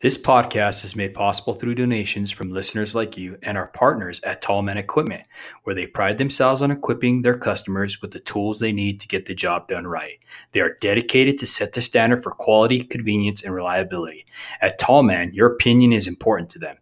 [0.00, 4.40] This podcast is made possible through donations from listeners like you and our partners at
[4.40, 5.24] Tallman Equipment,
[5.64, 9.26] where they pride themselves on equipping their customers with the tools they need to get
[9.26, 10.20] the job done right.
[10.52, 14.24] They are dedicated to set the standard for quality, convenience, and reliability.
[14.60, 16.76] At Tallman, your opinion is important to them.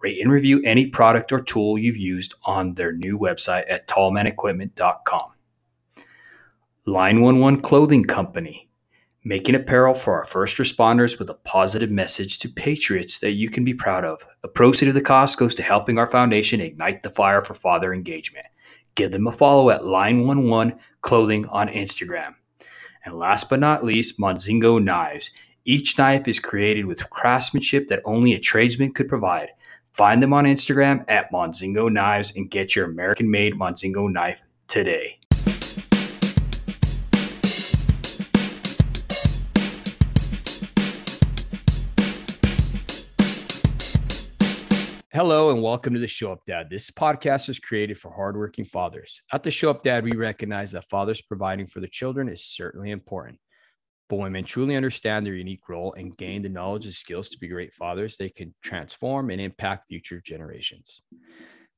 [0.00, 5.32] Rate and review any product or tool you've used on their new website at tallmanequipment.com.
[6.86, 8.68] Line 11 Clothing Company
[9.24, 13.64] making apparel for our first responders with a positive message to patriots that you can
[13.64, 14.26] be proud of.
[14.42, 17.94] A proceed of the cost goes to helping our foundation ignite the fire for father
[17.94, 18.46] engagement.
[18.94, 22.34] Give them a follow at Line11 Clothing on Instagram.
[23.04, 25.30] And last but not least, Monzingo Knives.
[25.64, 29.50] Each knife is created with craftsmanship that only a tradesman could provide.
[29.92, 35.18] Find them on Instagram at Monzingo Knives and get your American made Monzingo knife today.
[45.14, 46.70] Hello and welcome to the Show Up Dad.
[46.70, 49.20] This podcast is created for hardworking fathers.
[49.30, 52.90] At the Show Up Dad, we recognize that fathers providing for the children is certainly
[52.90, 53.38] important.
[54.08, 57.38] But when men truly understand their unique role and gain the knowledge and skills to
[57.38, 61.02] be great fathers, they can transform and impact future generations.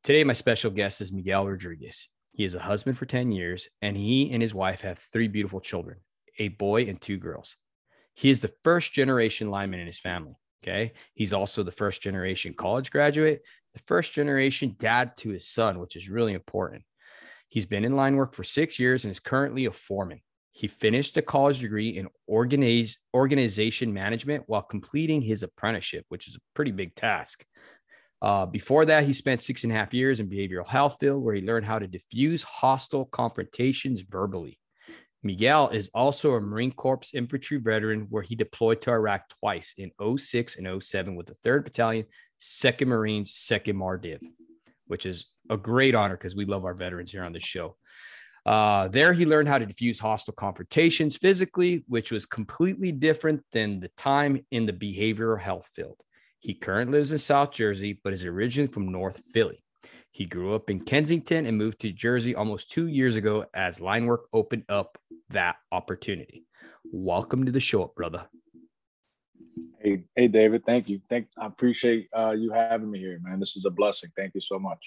[0.04, 2.06] Today, my special guest is Miguel Rodriguez.
[2.34, 5.60] He is a husband for 10 years, and he and his wife have three beautiful
[5.60, 5.98] children
[6.38, 7.56] a boy and two girls.
[8.14, 10.36] He is the first generation lineman in his family.
[10.64, 10.92] Okay.
[11.12, 13.42] He's also the first generation college graduate,
[13.74, 16.84] the first generation dad to his son, which is really important.
[17.50, 20.22] He's been in line work for six years and is currently a foreman.
[20.52, 26.36] He finished a college degree in organize, organization management while completing his apprenticeship, which is
[26.36, 27.44] a pretty big task.
[28.22, 31.34] Uh, before that, he spent six and a half years in behavioral health field where
[31.34, 34.58] he learned how to diffuse hostile confrontations verbally.
[35.24, 39.90] Miguel is also a Marine Corps infantry veteran where he deployed to Iraq twice in
[40.18, 42.06] 06 and 07 with the 3rd Battalion,
[42.40, 44.20] 2nd Marines, 2nd MARDIV,
[44.86, 47.76] which is a great honor because we love our veterans here on the show.
[48.44, 53.80] Uh, there, he learned how to diffuse hostile confrontations physically, which was completely different than
[53.80, 56.02] the time in the behavioral health field.
[56.40, 59.63] He currently lives in South Jersey, but is originally from North Philly.
[60.14, 64.06] He grew up in Kensington and moved to Jersey almost two years ago as line
[64.06, 64.96] work opened up
[65.30, 66.46] that opportunity.
[66.84, 68.28] Welcome to the show, brother.
[69.82, 70.64] Hey, hey, David.
[70.64, 71.00] Thank you.
[71.08, 71.26] Thank.
[71.36, 73.40] I appreciate uh, you having me here, man.
[73.40, 74.10] This is a blessing.
[74.16, 74.78] Thank you so much.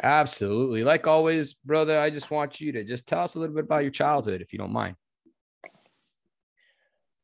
[0.00, 0.84] Absolutely.
[0.84, 1.98] Like always, brother.
[1.98, 4.52] I just want you to just tell us a little bit about your childhood, if
[4.52, 4.94] you don't mind.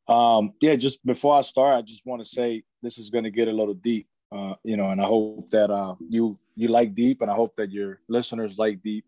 [0.09, 0.75] Um, yeah.
[0.75, 3.53] Just before I start, I just want to say this is going to get a
[3.53, 4.09] little deep.
[4.33, 7.55] Uh, you know, and I hope that uh, you you like deep, and I hope
[7.57, 9.05] that your listeners like deep.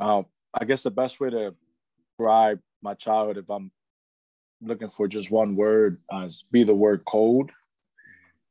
[0.00, 0.22] Uh,
[0.54, 1.54] I guess the best way to
[1.98, 3.72] describe my childhood, if I'm
[4.62, 7.50] looking for just one word, uh, be the word cold.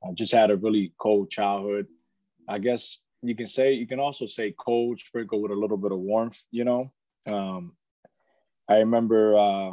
[0.03, 1.87] I just had a really cold childhood.
[2.47, 5.93] I guess you can say you can also say cold, sprinkled with a little bit
[5.93, 6.41] of warmth.
[6.51, 6.91] You know,
[7.25, 7.73] um,
[8.67, 9.71] I remember uh,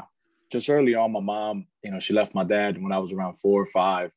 [0.53, 3.34] just early on, my mom, you know, she left my dad when I was around
[3.39, 4.12] four or five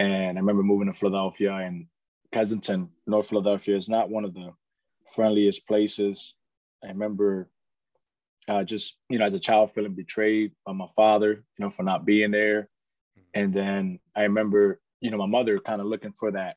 [0.00, 1.86] and I remember moving to Philadelphia and
[2.32, 4.54] Kensington, North Philadelphia is not one of the
[5.14, 6.34] friendliest places.
[6.82, 7.50] I remember
[8.48, 11.82] uh, just, you know, as a child feeling betrayed by my father, you know, for
[11.82, 12.70] not being there.
[13.18, 13.40] Mm-hmm.
[13.40, 16.56] And then I remember, you know, my mother kind of looking for that,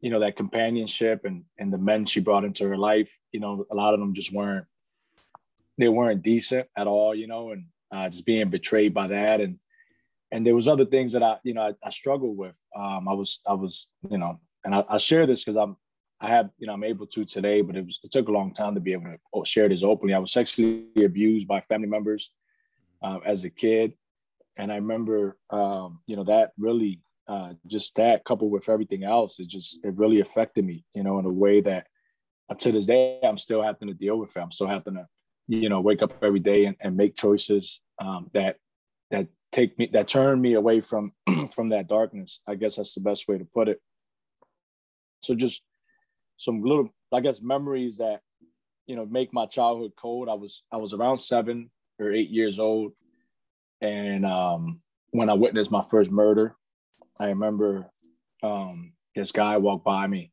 [0.00, 3.64] you know, that companionship and and the men she brought into her life, you know,
[3.70, 4.66] a lot of them just weren't,
[5.78, 9.40] they weren't decent at all, you know, and uh, just being betrayed by that.
[9.40, 9.56] And
[10.32, 12.54] and there was other things that I, you know, I, I struggled with.
[12.74, 15.76] Um, I was, I was, you know, and I, I share this because I'm,
[16.20, 18.52] I have, you know, I'm able to today, but it was, it took a long
[18.52, 20.14] time to be able to share this openly.
[20.14, 22.32] I was sexually abused by family members
[23.02, 23.92] uh, as a kid,
[24.56, 29.38] and I remember, um, you know, that really, uh, just that coupled with everything else,
[29.40, 31.86] it just, it really affected me, you know, in a way that
[32.58, 34.40] to this day I'm still having to deal with it.
[34.40, 35.06] I'm still having to,
[35.48, 38.56] you know, wake up every day and, and make choices um, that
[39.10, 41.12] that take me that turned me away from
[41.54, 42.40] from that darkness.
[42.46, 43.80] I guess that's the best way to put it.
[45.22, 45.62] So just
[46.38, 48.20] some little i guess memories that
[48.86, 50.28] you know make my childhood cold.
[50.28, 51.66] I was i was around seven
[51.98, 52.92] or eight years old.
[53.80, 54.80] And um
[55.10, 56.54] when i witnessed my first murder
[57.20, 57.90] i remember
[58.42, 60.32] um this guy walked by me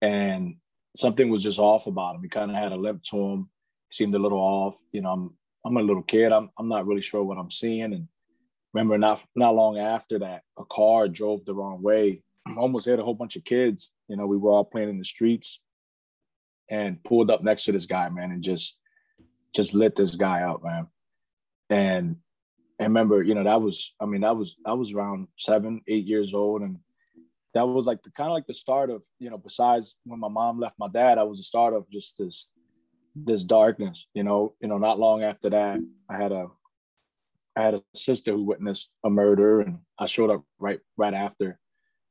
[0.00, 0.56] and
[0.96, 2.22] something was just off about him.
[2.22, 3.50] He kind of had a limp to him.
[3.90, 4.76] Seemed a little off.
[4.92, 7.92] You know i'm i'm a little kid i'm, I'm not really sure what i'm seeing
[7.92, 8.08] and
[8.76, 12.98] remember not not long after that, a car drove the wrong way, I almost hit
[12.98, 13.90] a whole bunch of kids.
[14.08, 15.60] You know, we were all playing in the streets,
[16.70, 18.76] and pulled up next to this guy, man, and just
[19.54, 20.88] just lit this guy up, man.
[21.70, 22.16] And
[22.78, 26.04] I remember, you know, that was, I mean, that was, I was around seven, eight
[26.04, 26.60] years old.
[26.60, 26.76] And
[27.54, 30.28] that was like the kind of like the start of, you know, besides when my
[30.28, 32.48] mom left my dad, I was the start of just this,
[33.24, 35.78] this darkness, you know, you know, not long after that,
[36.08, 36.46] I had a,
[37.56, 41.58] I had a sister who witnessed a murder and I showed up right, right after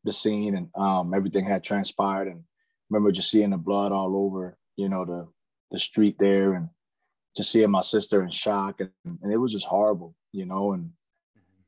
[0.04, 2.28] the scene and um, everything had transpired.
[2.28, 2.44] And I
[2.90, 5.28] remember just seeing the blood all over, you know, the,
[5.72, 6.70] the street there and
[7.36, 8.90] just seeing my sister in shock and,
[9.22, 10.92] and it was just horrible you know and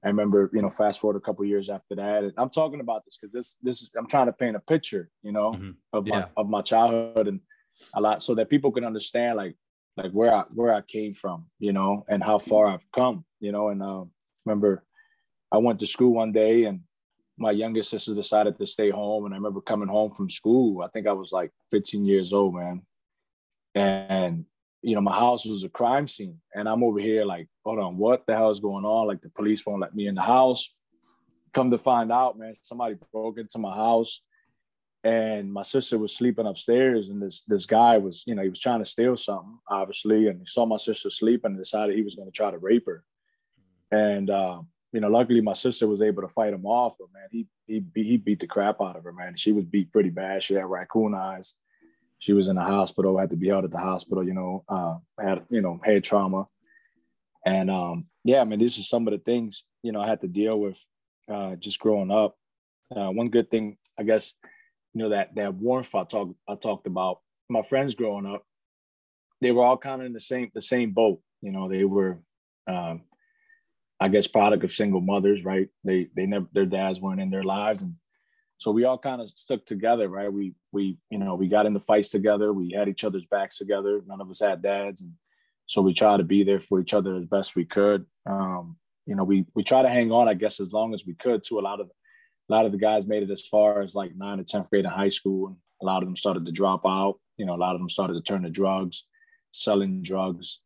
[0.03, 3.03] i remember you know fast forward a couple years after that and i'm talking about
[3.05, 5.71] this because this this is i'm trying to paint a picture you know mm-hmm.
[5.93, 6.19] of yeah.
[6.19, 7.39] my of my childhood and
[7.95, 9.55] a lot so that people can understand like
[9.95, 13.51] like where i where i came from you know and how far i've come you
[13.51, 14.03] know and uh,
[14.45, 14.83] remember
[15.51, 16.81] i went to school one day and
[17.39, 20.87] my youngest sister decided to stay home and i remember coming home from school i
[20.89, 22.81] think i was like 15 years old man
[23.75, 24.45] and
[24.81, 26.39] you know, my house was a crime scene.
[26.53, 29.07] And I'm over here like, hold on, what the hell is going on?
[29.07, 30.73] Like the police won't let me in the house.
[31.53, 34.21] Come to find out, man, somebody broke into my house
[35.07, 38.59] and my sister was sleeping upstairs and this this guy was, you know, he was
[38.59, 42.15] trying to steal something, obviously, and he saw my sister sleeping and decided he was
[42.15, 43.03] going to try to rape her.
[43.91, 44.61] And uh,
[44.91, 47.83] you know, luckily my sister was able to fight him off, but man, he he
[47.95, 49.35] he beat the crap out of her, man.
[49.35, 50.43] She was beat pretty bad.
[50.43, 51.53] She had raccoon eyes
[52.19, 54.95] she was in the hospital, had to be held at the hospital, you know, uh,
[55.19, 56.45] had, you know, head trauma.
[57.45, 60.21] And um, yeah, I mean, these are some of the things, you know, I had
[60.21, 60.79] to deal with
[61.31, 62.35] uh, just growing up.
[62.93, 64.33] Uh, one good thing, I guess,
[64.93, 67.19] you know, that that warmth I talked I talked about.
[67.49, 68.43] My friends growing up,
[69.41, 71.21] they were all kind of in the same the same boat.
[71.41, 72.19] You know, they were,
[72.67, 73.03] um,
[73.99, 75.69] I guess, product of single mothers, right?
[75.83, 77.95] They they never their dads weren't in their lives, and
[78.59, 81.79] so we all kind of stuck together right we we you know we got into
[81.79, 85.13] fights together we had each other's backs together none of us had dads and
[85.67, 89.15] so we tried to be there for each other as best we could um, you
[89.15, 91.59] know we we try to hang on i guess as long as we could to
[91.59, 91.89] a lot of
[92.49, 94.85] a lot of the guys made it as far as like nine or 10th grade
[94.85, 97.57] in high school and a lot of them started to drop out you know a
[97.57, 99.03] lot of them started to turn to drugs
[99.51, 100.59] selling drugs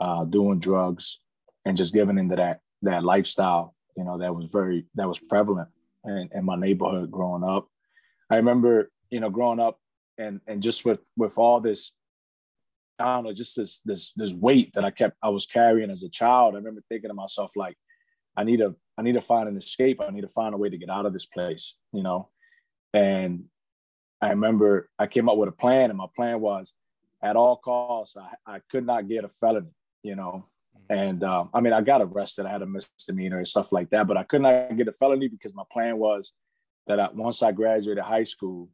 [0.00, 1.20] uh, doing drugs
[1.64, 5.68] and just giving into that that lifestyle you know that was very that was prevalent
[6.04, 7.68] in, in my neighborhood growing up.
[8.30, 9.78] I remember, you know, growing up
[10.18, 11.92] and and just with with all this,
[12.98, 16.02] I don't know, just this this this weight that I kept I was carrying as
[16.02, 16.54] a child.
[16.54, 17.76] I remember thinking to myself like,
[18.36, 20.00] I need to I need to find an escape.
[20.00, 22.28] I need to find a way to get out of this place, you know.
[22.92, 23.44] And
[24.20, 26.74] I remember I came up with a plan, and my plan was,
[27.22, 29.68] at all costs, I, I could not get a felony,
[30.02, 30.46] you know.
[30.90, 32.46] And um, I mean, I got arrested.
[32.46, 35.28] I had a misdemeanor and stuff like that, but I could not get a felony
[35.28, 36.32] because my plan was
[36.86, 38.68] that I, once I graduated high school,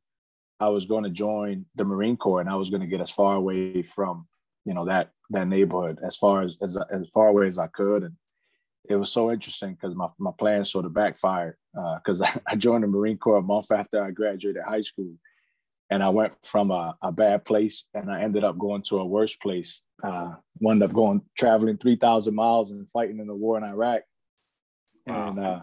[0.61, 3.11] I was going to join the Marine Corps and I was going to get as
[3.11, 4.27] far away from,
[4.65, 8.05] you know, that that neighborhood as far as as, as far away as I could.
[8.05, 8.15] And
[8.89, 12.57] it was so interesting because my, my plan sort of backfired because uh, I, I
[12.57, 15.15] joined the Marine Corps a month after I graduated high school
[15.91, 19.05] and I went from a, a, bad place and I ended up going to a
[19.05, 19.83] worse place.
[20.03, 24.03] Uh, wound up going traveling 3,000 miles and fighting in the war in Iraq.
[25.07, 25.29] Wow.
[25.29, 25.61] And uh,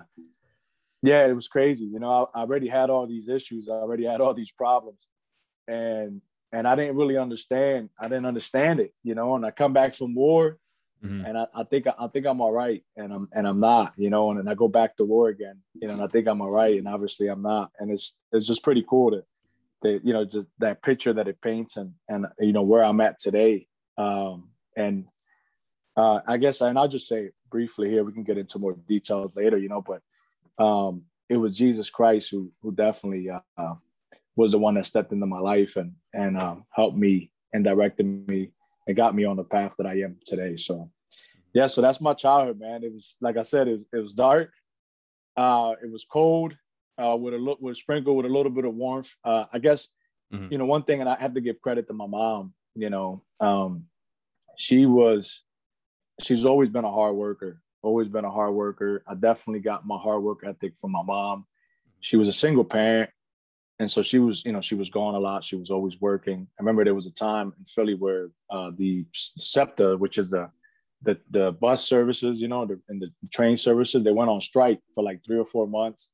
[1.01, 1.85] yeah, it was crazy.
[1.85, 3.67] You know, I, I, already had all these issues.
[3.69, 5.07] I already had all these problems,
[5.67, 6.21] and
[6.51, 7.89] and I didn't really understand.
[7.99, 8.93] I didn't understand it.
[9.03, 10.57] You know, and I come back from war,
[11.03, 11.25] mm-hmm.
[11.25, 13.93] and I, I, think I think I'm all right, and I'm and I'm not.
[13.97, 15.59] You know, and then I go back to war again.
[15.73, 17.71] You know, and I think I'm all right, and obviously I'm not.
[17.79, 19.23] And it's it's just pretty cool to
[19.81, 23.01] the you know just that picture that it paints and and you know where I'm
[23.01, 23.67] at today.
[23.97, 25.05] Um, and
[25.97, 28.03] uh, I guess and I'll just say briefly here.
[28.03, 29.83] We can get into more details later, you know.
[29.83, 30.01] But
[30.63, 33.73] um, it was Jesus Christ who who definitely uh,
[34.35, 38.05] was the one that stepped into my life and and um, helped me and directed
[38.27, 38.51] me
[38.87, 40.57] and got me on the path that I am today.
[40.57, 40.89] So
[41.53, 42.83] yeah, so that's my childhood, man.
[42.83, 44.51] It was like I said, it was, it was dark.
[45.35, 46.55] Uh, it was cold
[46.97, 49.13] uh, with a look with a sprinkle with a little bit of warmth.
[49.23, 49.87] Uh, I guess
[50.33, 50.51] mm-hmm.
[50.51, 52.53] you know one thing, and I have to give credit to my mom.
[52.75, 53.85] You know, um,
[54.57, 55.41] she was
[56.21, 57.61] she's always been a hard worker.
[57.83, 59.03] Always been a hard worker.
[59.07, 61.45] I definitely got my hard work ethic from my mom.
[61.99, 63.09] She was a single parent,
[63.81, 65.43] and so she was you know she was gone a lot.
[65.43, 66.47] She was always working.
[66.57, 70.49] I remember there was a time in Philly where uh, the SEPTA, which is the
[71.03, 74.79] the, the bus services, you know, the, and the train services, they went on strike
[74.93, 76.09] for like three or four months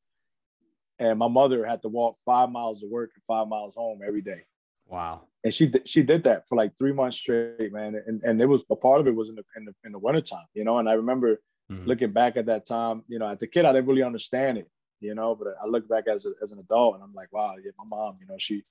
[1.00, 4.22] and my mother had to walk five miles to work and five miles home every
[4.22, 4.42] day.
[4.88, 5.22] Wow.
[5.44, 8.02] And she she did that for like three months straight, man.
[8.08, 10.00] And and it was a part of it was in the in the, in the
[10.00, 10.80] wintertime, you know.
[10.80, 11.86] And I remember mm-hmm.
[11.86, 14.70] looking back at that time, you know, as a kid, I didn't really understand it,
[15.00, 15.36] you know.
[15.36, 17.86] But I look back as a, as an adult, and I'm like, wow, yeah, my
[17.88, 18.64] mom, you know, she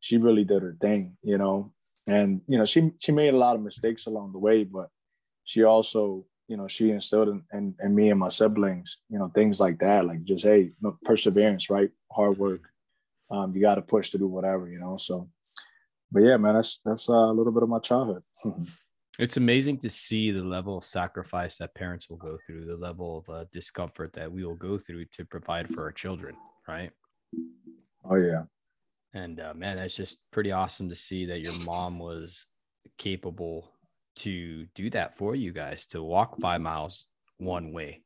[0.00, 1.72] she really did her thing, you know.
[2.06, 4.88] And you know, she she made a lot of mistakes along the way, but
[5.44, 9.28] she also you know she instilled in, in, in me and my siblings you know
[9.34, 10.70] things like that like just hey
[11.04, 12.62] perseverance right hard work
[13.30, 15.28] um, you got to push to do whatever you know so
[16.12, 18.22] but yeah man that's that's uh, a little bit of my childhood
[19.18, 23.18] it's amazing to see the level of sacrifice that parents will go through the level
[23.18, 26.34] of uh, discomfort that we will go through to provide for our children
[26.66, 26.90] right?
[28.04, 28.42] Oh yeah.
[29.12, 32.46] And uh, man that's just pretty awesome to see that your mom was
[32.98, 33.70] capable
[34.16, 37.06] to do that for you guys to walk five miles
[37.38, 38.04] one way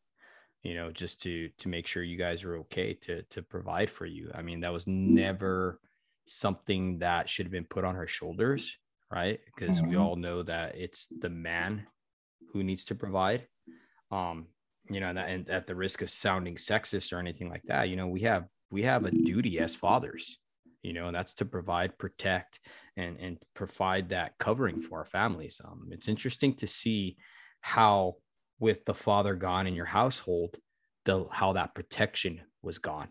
[0.62, 4.06] you know just to to make sure you guys are okay to to provide for
[4.06, 4.30] you.
[4.34, 5.80] I mean that was never
[6.26, 8.76] something that should have been put on her shoulders
[9.10, 9.90] right because mm-hmm.
[9.90, 11.86] we all know that it's the man
[12.52, 13.46] who needs to provide
[14.10, 14.46] um
[14.90, 17.88] you know and, that, and at the risk of sounding sexist or anything like that
[17.88, 20.38] you know we have we have a duty as fathers
[20.82, 22.60] you know, and that's to provide, protect,
[22.96, 25.60] and and provide that covering for our families.
[25.64, 27.16] Um, it's interesting to see
[27.60, 28.16] how,
[28.58, 30.56] with the father gone in your household,
[31.04, 33.08] the how that protection was gone.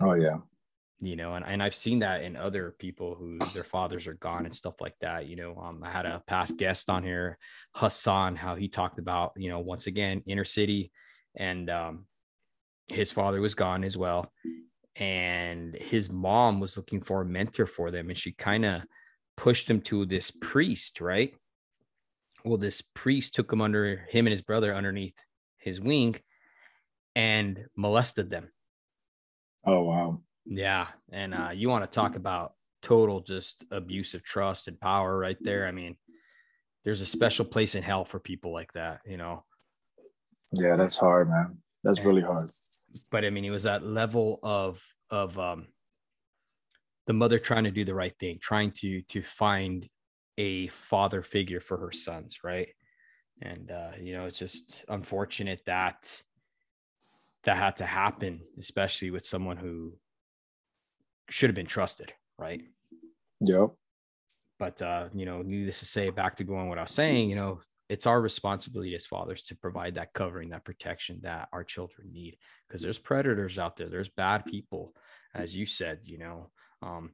[0.00, 0.38] Oh yeah,
[1.00, 4.46] you know, and, and I've seen that in other people who their fathers are gone
[4.46, 5.26] and stuff like that.
[5.26, 7.38] You know, um, I had a past guest on here,
[7.74, 10.92] Hassan, how he talked about, you know, once again, inner city
[11.36, 12.06] and um,
[12.88, 14.32] his father was gone as well.
[14.96, 18.82] And his mom was looking for a mentor for them and she kind of
[19.36, 21.34] pushed him to this priest right?
[22.44, 25.16] Well this priest took him under him and his brother underneath
[25.58, 26.14] his wing
[27.16, 28.52] and molested them.
[29.66, 34.68] Oh wow yeah and uh, you want to talk about total just abuse of trust
[34.68, 35.66] and power right there?
[35.66, 35.96] I mean
[36.84, 39.44] there's a special place in hell for people like that you know?
[40.52, 41.58] Yeah that's hard man.
[41.84, 42.44] That's and, really hard.
[43.10, 45.68] but I mean, it was that level of of um,
[47.06, 49.86] the mother trying to do the right thing, trying to to find
[50.38, 52.68] a father figure for her sons, right?
[53.42, 56.22] And uh, you know, it's just unfortunate that
[57.44, 59.92] that had to happen, especially with someone who
[61.30, 62.62] should have been trusted, right?
[63.40, 63.66] Yeah.
[64.58, 67.36] But uh, you know, needless to say, back to going what I was saying, you
[67.36, 72.12] know, it's our responsibility as fathers to provide that covering, that protection that our children
[72.12, 72.36] need.
[72.66, 74.94] Because there's predators out there, there's bad people,
[75.34, 76.00] as you said.
[76.04, 76.50] You know,
[76.82, 77.10] um,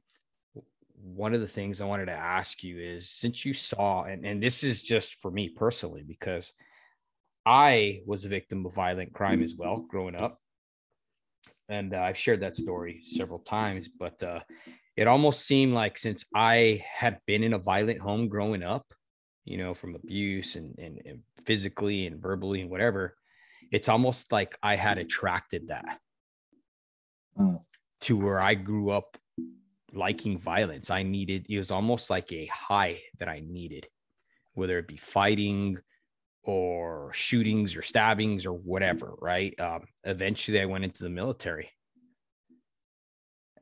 [0.95, 4.41] one of the things I wanted to ask you is since you saw, and, and
[4.41, 6.53] this is just for me personally, because
[7.45, 10.39] I was a victim of violent crime as well growing up.
[11.71, 14.41] And uh, I've shared that story several times, but uh,
[14.97, 18.85] it almost seemed like since I had been in a violent home growing up,
[19.45, 23.15] you know, from abuse and, and, and physically and verbally and whatever,
[23.71, 25.99] it's almost like I had attracted that
[27.39, 27.57] mm.
[28.01, 29.17] to where I grew up
[29.93, 30.89] liking violence.
[30.89, 33.87] I needed, it was almost like a high that I needed,
[34.55, 35.77] whether it be fighting
[36.43, 39.57] or shootings or stabbings or whatever, right?
[39.59, 41.69] Um, eventually I went into the military.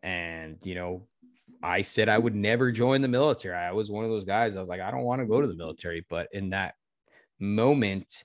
[0.01, 1.07] And, you know,
[1.61, 3.55] I said I would never join the military.
[3.55, 4.55] I was one of those guys.
[4.55, 6.05] I was like, I don't want to go to the military.
[6.09, 6.75] But in that
[7.37, 8.23] moment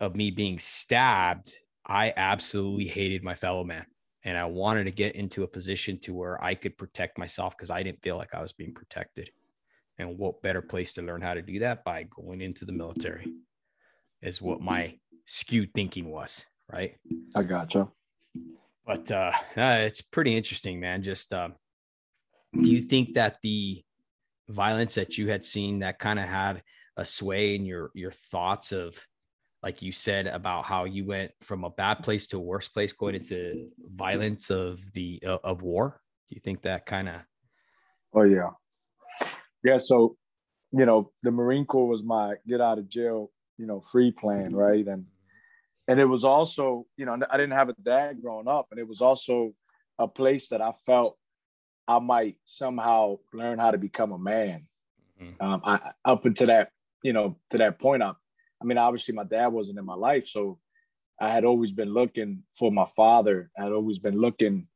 [0.00, 1.54] of me being stabbed,
[1.86, 3.86] I absolutely hated my fellow man.
[4.24, 7.70] And I wanted to get into a position to where I could protect myself because
[7.70, 9.30] I didn't feel like I was being protected.
[9.98, 13.32] And what better place to learn how to do that by going into the military
[14.22, 16.44] is what my skewed thinking was.
[16.72, 16.96] Right.
[17.34, 17.88] I gotcha.
[18.84, 21.02] But uh, uh it's pretty interesting, man.
[21.02, 21.50] Just uh,
[22.52, 23.82] do you think that the
[24.48, 26.62] violence that you had seen that kind of had
[26.96, 28.96] a sway in your your thoughts of
[29.62, 32.92] like you said about how you went from a bad place to a worse place
[32.92, 37.16] going into violence of the uh, of war do you think that kind of
[38.14, 38.50] oh yeah
[39.64, 40.16] yeah so
[40.72, 44.54] you know the marine corps was my get out of jail you know free plan
[44.54, 45.06] right and
[45.88, 48.88] and it was also you know i didn't have a dad growing up and it
[48.88, 49.50] was also
[49.98, 51.16] a place that i felt
[51.88, 54.66] I might somehow learn how to become a man.
[55.20, 55.44] Mm-hmm.
[55.44, 56.70] Um, I, up until that,
[57.02, 58.12] you know, to that point, I,
[58.60, 60.58] I mean, obviously my dad wasn't in my life, so
[61.20, 63.50] I had always been looking for my father.
[63.58, 64.66] I had always been looking,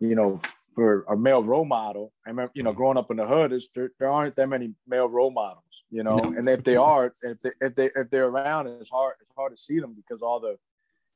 [0.00, 0.40] you know,
[0.74, 2.12] for a male role model.
[2.26, 2.76] I remember, you know, mm-hmm.
[2.76, 6.16] growing up in the hood, there, there aren't that many male role models, you know,
[6.16, 6.38] no.
[6.38, 9.52] and if they are, if they if they if they're around, it's hard it's hard
[9.56, 10.56] to see them because all the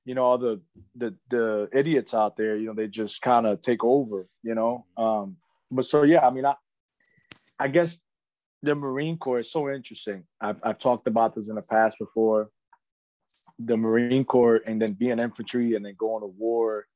[0.04, 0.60] you know all the
[0.96, 4.84] the the idiots out there you know they just kind of take over you know?
[4.96, 5.36] Um
[5.70, 6.54] but so yeah i mean i
[7.60, 8.00] i guess
[8.62, 10.24] the marine corps is so interesting.
[10.40, 12.50] I've, I've talked about this in the past before.
[13.58, 16.86] The marine corps and then being infantry and then going to war.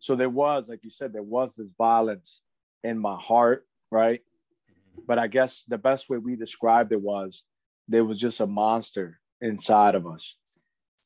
[0.00, 2.42] So there was like you said there was this violence
[2.84, 4.20] in my heart right
[5.06, 7.44] but i guess the best way we described it was
[7.86, 10.36] there was just a monster inside of us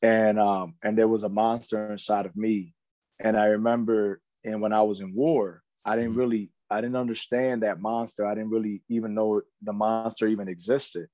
[0.03, 2.75] and um, and there was a monster inside of me.
[3.23, 6.19] And I remember, and when I was in war, I didn't mm-hmm.
[6.19, 8.27] really, I didn't understand that monster.
[8.27, 11.07] I didn't really even know the monster even existed.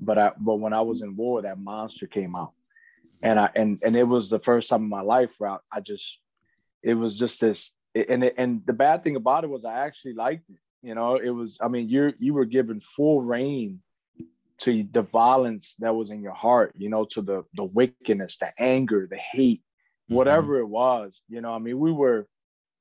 [0.00, 2.52] But I, but when I was in war, that monster came out,
[3.22, 5.80] and I, and and it was the first time in my life where I, I
[5.80, 6.18] just,
[6.82, 10.14] it was just this, and it, and the bad thing about it was I actually
[10.14, 10.58] liked it.
[10.86, 13.80] You know, it was, I mean, you're you were given full reign
[14.60, 18.52] to the violence that was in your heart, you know, to the the wickedness, the
[18.60, 20.14] anger, the hate, mm-hmm.
[20.14, 20.66] whatever mm-hmm.
[20.66, 21.20] it was.
[21.28, 22.28] You know, I mean, we were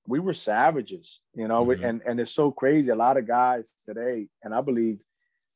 [0.05, 1.83] we were savages, you know, mm-hmm.
[1.83, 2.91] and and it's so crazy.
[2.91, 4.99] A lot of guys today, and I believe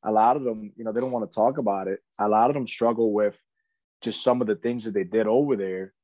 [0.02, 2.00] a lot of them, you know, they don't want to talk about it.
[2.18, 3.40] A lot of them struggle with
[4.00, 5.94] just some of the things that they did over there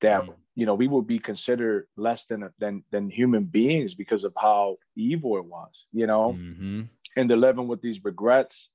[0.00, 0.32] that mm-hmm.
[0.58, 4.76] You know we would be considered less than than than human beings because of how
[4.96, 6.82] evil it was, you know, mm-hmm.
[7.16, 8.68] and they're living with these regrets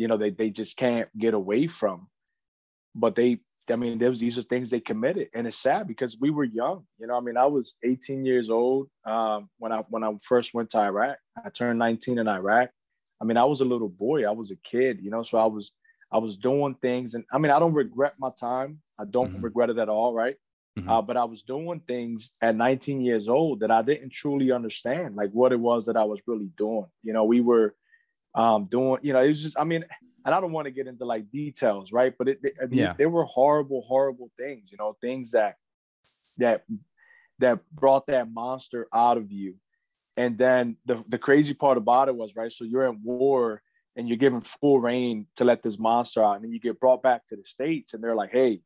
[0.00, 2.08] you know they, they just can't get away from.
[2.94, 3.38] But they
[3.70, 6.42] i mean there was these are things they committed and it's sad because we were
[6.42, 7.16] young you know?
[7.16, 10.78] I mean i was 18 years old um, when i when i first went to
[10.78, 11.18] iraq.
[11.44, 12.70] I turned 19 in iraq.
[13.20, 14.26] I mean i was a little boy.
[14.26, 15.22] I was a kid you know?
[15.22, 15.72] So i was
[16.10, 18.80] i was doing things and i mean i don't regret my time.
[18.98, 19.44] I don't mm-hmm.
[19.44, 20.36] regret it at all right
[20.78, 20.88] mm-hmm.
[20.88, 25.16] uh, but i was doing things at 19 years old that i didn't truly understand
[25.16, 27.74] like what it was that i was really doing you know we were
[28.34, 29.84] um, doing, you know, it was just, I mean,
[30.24, 32.14] and I don't want to get into like details, right?
[32.16, 32.94] But it, it I mean, yeah.
[32.96, 35.56] there were horrible, horrible things, you know, things that,
[36.38, 36.64] that,
[37.38, 39.54] that brought that monster out of you.
[40.16, 42.52] And then the, the crazy part about it was, right?
[42.52, 43.62] So you're in war
[43.96, 46.36] and you're given full reign to let this monster out.
[46.36, 48.60] And then you get brought back to the States and they're like, hey,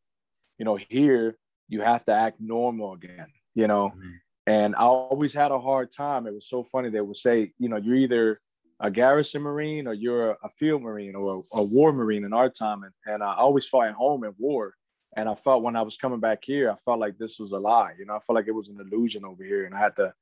[0.59, 1.37] you know, here
[1.69, 3.91] you have to act normal again, you know?
[3.91, 4.11] Mm-hmm.
[4.47, 6.27] And I always had a hard time.
[6.27, 6.91] It was so funny.
[6.91, 8.41] They would say, you know, you're either
[8.81, 12.51] a garrison marine or you're a field marine or a, a war marine in our
[12.51, 14.75] time and, and i always fought at home in war
[15.17, 17.59] and i felt when i was coming back here i felt like this was a
[17.59, 19.95] lie you know i felt like it was an illusion over here and i had
[19.97, 20.13] to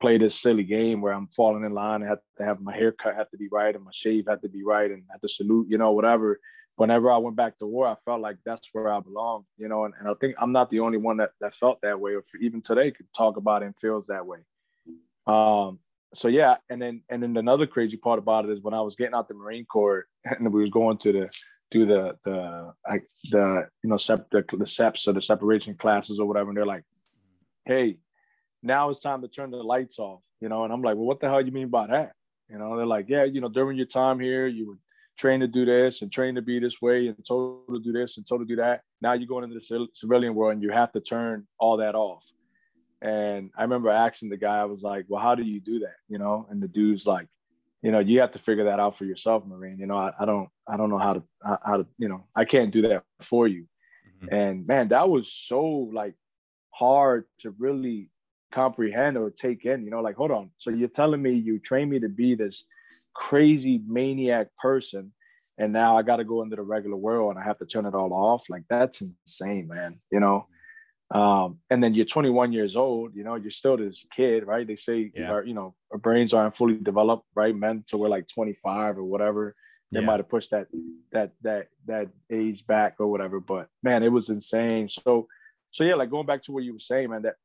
[0.00, 3.14] play this silly game where i'm falling in line i had to have my haircut
[3.14, 5.28] had to be right and my shave had to be right and I had to
[5.28, 6.40] salute you know whatever
[6.76, 9.84] whenever i went back to war i felt like that's where i belong you know
[9.84, 12.22] and, and i think i'm not the only one that, that felt that way or
[12.40, 14.38] even today could talk about it and feels that way
[15.26, 15.78] um
[16.14, 18.94] so yeah, and then and then another crazy part about it is when I was
[18.94, 21.32] getting out the Marine Corps and we was going to the
[21.70, 26.18] do the the like the you know sep the, the SEPs or the separation classes
[26.18, 26.84] or whatever, and they're like,
[27.64, 27.98] hey,
[28.62, 31.20] now it's time to turn the lights off, you know, and I'm like, well, what
[31.20, 32.12] the hell do you mean by that?
[32.48, 34.78] You know, they're like, yeah, you know, during your time here, you were
[35.16, 38.16] trained to do this and trained to be this way and told to do this
[38.16, 38.82] and told to do that.
[39.00, 42.24] Now you're going into the civilian world and you have to turn all that off.
[43.00, 45.96] And I remember asking the guy, I was like, well, how do you do that?
[46.08, 47.28] You know, and the dude's like,
[47.82, 49.78] you know, you have to figure that out for yourself, Marine.
[49.78, 52.46] You know, I, I don't, I don't know how to, how to, you know, I
[52.46, 53.66] can't do that for you.
[54.22, 54.34] Mm-hmm.
[54.34, 56.14] And man, that was so like
[56.70, 58.10] hard to really
[58.54, 60.50] comprehend or take in, you know, like, hold on.
[60.58, 62.64] So you're telling me you train me to be this
[63.14, 65.12] crazy maniac person.
[65.58, 67.86] And now I got to go into the regular world and I have to turn
[67.86, 68.44] it all off.
[68.48, 70.00] Like that's insane, man.
[70.10, 70.46] You know,
[71.10, 74.66] um, and then you're 21 years old, you know, you're still this kid, right?
[74.66, 75.30] They say, yeah.
[75.30, 77.54] our, you know, our brains aren't fully developed, right?
[77.54, 79.52] Men, so we're like 25 or whatever.
[79.92, 80.06] They yeah.
[80.06, 80.66] might have pushed that
[81.12, 83.38] that that that age back or whatever.
[83.38, 84.88] But man, it was insane.
[84.88, 85.28] So,
[85.70, 87.36] so yeah, like going back to what you were saying, man, that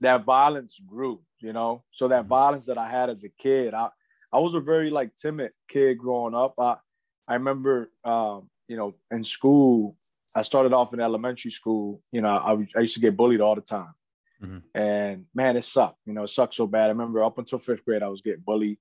[0.00, 1.84] that violence grew, you know.
[1.92, 2.28] So that mm-hmm.
[2.28, 3.88] violence that I had as a kid, I
[4.32, 6.54] I was a very like timid kid growing up.
[6.58, 6.76] I
[7.26, 9.96] I remember, um, you know, in school,
[10.34, 12.00] I started off in elementary school.
[12.12, 13.92] You know, I, I used to get bullied all the time.
[14.42, 14.80] Mm-hmm.
[14.80, 15.98] And man, it sucked.
[16.06, 16.86] You know, it sucked so bad.
[16.86, 18.78] I remember up until fifth grade, I was getting bullied.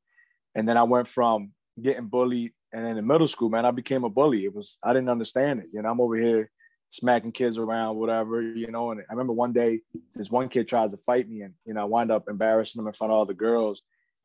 [0.55, 1.51] And then I went from
[1.81, 2.53] getting bullied.
[2.71, 4.45] And then in middle school, man, I became a bully.
[4.45, 5.67] It was, I didn't understand it.
[5.73, 6.49] You know, I'm over here
[6.89, 8.91] smacking kids around, whatever, you know.
[8.91, 9.81] And I remember one day,
[10.15, 12.87] this one kid tries to fight me, and, you know, I wind up embarrassing him
[12.87, 13.81] in front of all the girls.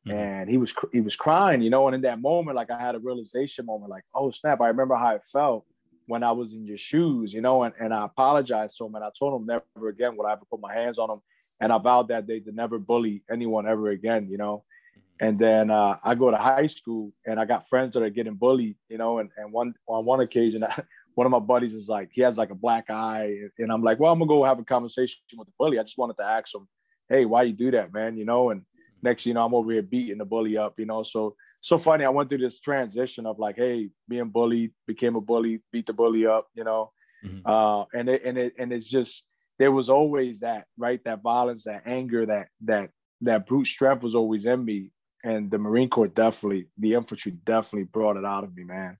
[0.07, 0.17] Mm-hmm.
[0.17, 2.95] And he was he was crying, you know, and in that moment, like I had
[2.95, 4.59] a realization moment, like, oh snap!
[4.61, 5.65] I remember how it felt
[6.05, 9.03] when I was in your shoes, you know, and, and I apologized to him and
[9.03, 11.21] I told him never again would I ever put my hands on him.
[11.61, 14.63] And I vowed that day to never bully anyone ever again, you know.
[14.97, 15.25] Mm-hmm.
[15.25, 18.35] And then uh, I go to high school and I got friends that are getting
[18.35, 20.65] bullied, you know, and, and one on one occasion,
[21.15, 23.35] one of my buddies is like, he has like a black eye.
[23.57, 25.79] And I'm like, well, I'm gonna go have a conversation with the bully.
[25.79, 26.67] I just wanted to ask him,
[27.09, 28.17] hey, why you do that, man?
[28.17, 28.63] You know, and
[29.01, 31.03] next, you know, I'm over here beating the bully up, you know.
[31.03, 32.05] So so funny.
[32.05, 35.93] I went through this transition of like, hey, being bullied, became a bully, beat the
[35.93, 36.91] bully up, you know.
[37.25, 37.49] Mm-hmm.
[37.49, 39.23] Uh, and it and it and it's just
[39.59, 40.99] there was always that, right?
[41.05, 42.89] That violence, that anger, that that
[43.21, 44.91] that brute strength was always in me.
[45.23, 48.97] And the Marine Corps definitely, the infantry definitely brought it out of me, man.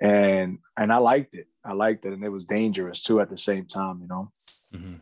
[0.00, 1.46] And and I liked it.
[1.64, 4.00] I liked it, and it was dangerous too at the same time.
[4.00, 4.32] You know.
[4.74, 4.94] Mm-hmm.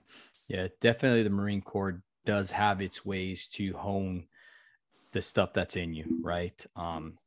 [0.49, 1.23] Yeah, definitely.
[1.23, 4.27] The Marine Corps does have its ways to hone
[5.13, 6.65] the stuff that's in you, right?
[6.77, 7.19] Um,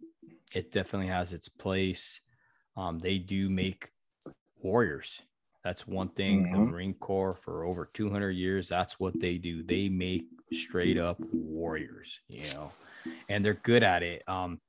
[0.53, 2.21] it definitely has its place.
[2.75, 3.91] Um, they do make
[4.62, 5.21] warriors.
[5.63, 6.45] That's one thing.
[6.45, 6.60] Mm-hmm.
[6.60, 9.63] The Marine Corps for over 200 years, that's what they do.
[9.63, 12.71] They make straight up warriors, you know,
[13.29, 14.23] and they're good at it.
[14.27, 14.60] Um,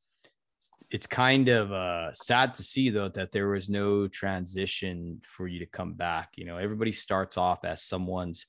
[0.93, 5.59] it's kind of uh, sad to see though that there was no transition for you
[5.61, 6.29] to come back.
[6.37, 8.45] You know, everybody starts off as someone's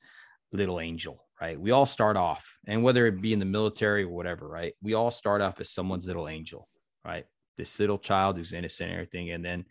[0.51, 1.59] little angel, right?
[1.59, 4.73] We all start off, and whether it be in the military or whatever, right?
[4.81, 6.67] We all start off as someone's little angel,
[7.05, 7.25] right?
[7.57, 9.65] This little child who's innocent and everything, and then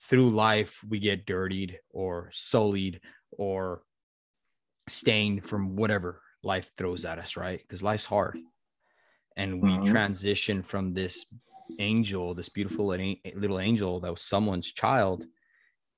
[0.00, 3.00] through life we get dirtied or sullied
[3.32, 3.82] or
[4.88, 7.60] stained from whatever life throws at us, right?
[7.60, 8.38] Because life's hard.
[9.38, 9.90] And we mm-hmm.
[9.90, 11.24] transition from this
[11.80, 15.24] angel, this beautiful little angel that was someone's child,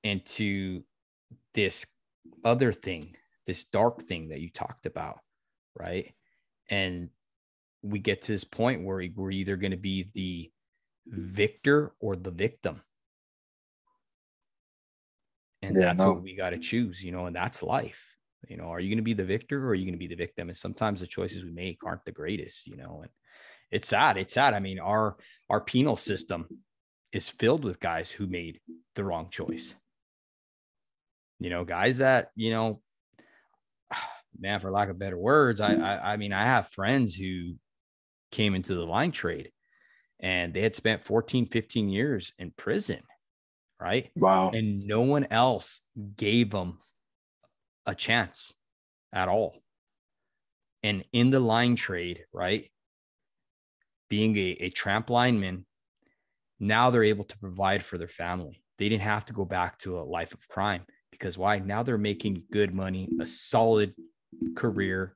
[0.03, 0.83] into
[1.53, 1.85] this
[2.45, 3.05] other thing,
[3.45, 5.19] this dark thing that you talked about,
[5.77, 6.13] right?
[6.69, 7.09] And
[7.83, 10.51] we get to this point where we're either going to be the
[11.07, 12.81] victor or the victim
[15.61, 16.13] and yeah, that's no.
[16.13, 18.15] what we got to choose you know and that's life
[18.47, 20.07] you know are you going to be the victor or are you going to be
[20.07, 23.11] the victim and sometimes the choices we make aren't the greatest you know and
[23.71, 25.17] it's sad it's sad i mean our
[25.49, 26.47] our penal system
[27.11, 28.59] is filled with guys who made
[28.95, 29.75] the wrong choice
[31.39, 32.81] you know guys that you know
[34.39, 37.55] man for lack of better words I, I i mean i have friends who
[38.31, 39.51] came into the line trade
[40.19, 43.01] and they had spent 14 15 years in prison
[43.81, 44.11] right?
[44.15, 44.51] Wow.
[44.53, 45.81] And no one else
[46.15, 46.77] gave them
[47.85, 48.53] a chance
[49.11, 49.55] at all.
[50.83, 52.70] And in the line trade, right?
[54.11, 55.65] Being a, a tramp lineman,
[56.59, 58.61] now they're able to provide for their family.
[58.77, 61.59] They didn't have to go back to a life of crime because why?
[61.59, 63.93] Now they're making good money, a solid
[64.55, 65.15] career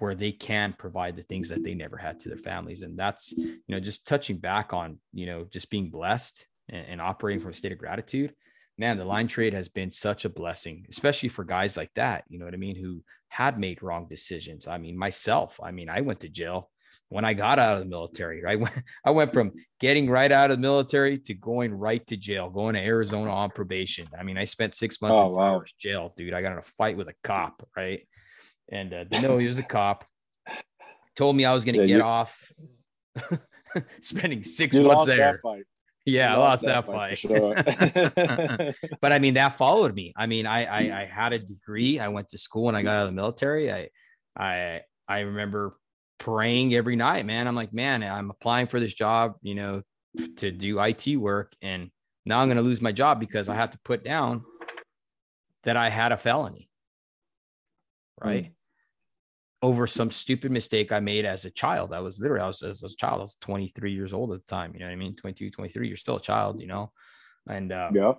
[0.00, 2.82] where they can provide the things that they never had to their families.
[2.82, 7.00] And that's, you know, just touching back on, you know, just being blessed and, and
[7.00, 8.34] operating from a state of gratitude,
[8.76, 12.38] man, the line trade has been such a blessing, especially for guys like that, you
[12.38, 14.68] know what I mean, who had made wrong decisions.
[14.68, 16.70] I mean, myself, I mean, I went to jail
[17.10, 18.42] when I got out of the military.
[18.42, 18.58] Right,
[19.04, 22.74] I went from getting right out of the military to going right to jail, going
[22.74, 24.06] to Arizona on probation.
[24.18, 25.62] I mean, I spent six months oh, in wow.
[25.78, 26.32] jail, dude.
[26.32, 28.06] I got in a fight with a cop, right,
[28.70, 30.06] and uh, didn't know he was a cop.
[31.16, 32.02] Told me I was going to yeah, get you...
[32.02, 32.52] off.
[34.00, 35.40] spending six you months there.
[36.06, 37.18] Yeah, I lost that, that fight.
[37.18, 38.74] fight.
[38.78, 38.84] Sure.
[39.00, 40.14] but I mean, that followed me.
[40.16, 42.00] I mean, I, I, I had a degree.
[42.00, 43.70] I went to school and I got out of the military.
[43.70, 43.88] I
[44.36, 45.76] I I remember
[46.20, 47.48] praying every night, man.
[47.48, 49.82] I'm like, man, I'm applying for this job, you know,
[50.36, 51.90] to do IT work, and
[52.24, 54.40] now I'm going to lose my job because I have to put down
[55.64, 56.68] that I had a felony.
[58.22, 58.44] Right.
[58.44, 58.54] Mm
[59.62, 61.92] over some stupid mistake I made as a child.
[61.92, 64.46] I was literally, I was as a child, I was 23 years old at the
[64.46, 64.72] time.
[64.72, 65.14] You know what I mean?
[65.14, 66.92] 22, 23, you're still a child, you know?
[67.48, 68.12] And uh, yeah.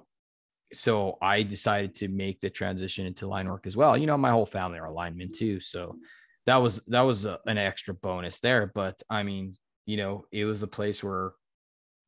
[0.74, 3.98] So I decided to make the transition into line work as well.
[3.98, 5.60] You know, my whole family are linemen too.
[5.60, 5.98] So
[6.46, 8.72] that was, that was a, an extra bonus there.
[8.74, 11.34] But I mean, you know, it was a place where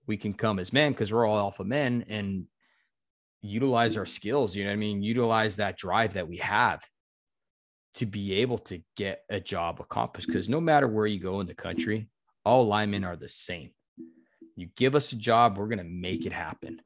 [0.08, 2.46] we can come as men because we're all alpha men and
[3.42, 4.56] utilize our skills.
[4.56, 5.04] You know what I mean?
[5.04, 6.84] Utilize that drive that we have
[7.96, 11.48] to be able to get a job accomplished because no matter where you go in
[11.48, 12.10] the country,
[12.44, 13.70] all linemen are the same.
[14.56, 16.82] You give us a job, we're going to make it happen.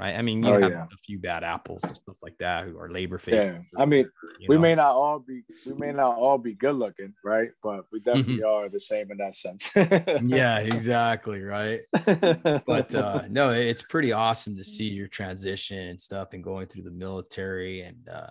[0.00, 0.16] Right.
[0.16, 0.84] I mean, you oh, have yeah.
[0.84, 3.74] a few bad apples and stuff like that who are labor favorites.
[3.76, 3.82] Yeah.
[3.82, 4.08] I mean,
[4.48, 4.62] we know?
[4.62, 7.50] may not all be, we may not all be good looking, right?
[7.62, 8.46] But we definitely mm-hmm.
[8.46, 9.70] are the same in that sense.
[9.76, 11.42] yeah, exactly.
[11.42, 11.82] Right.
[11.92, 16.84] but uh, no, it's pretty awesome to see your transition and stuff and going through
[16.84, 18.30] the military and, uh,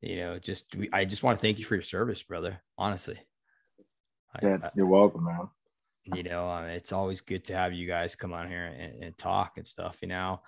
[0.00, 2.60] you know, just I just want to thank you for your service, brother.
[2.76, 3.20] Honestly.
[4.42, 5.50] Yeah, I, you're welcome, man.
[6.14, 9.18] You know, uh, it's always good to have you guys come on here and, and
[9.18, 9.98] talk and stuff.
[10.02, 10.40] You know,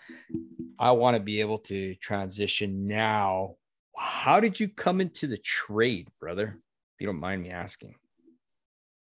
[0.78, 3.56] I want to be able to transition now.
[3.96, 6.58] How did you come into the trade, brother?
[6.94, 7.96] If you don't mind me asking.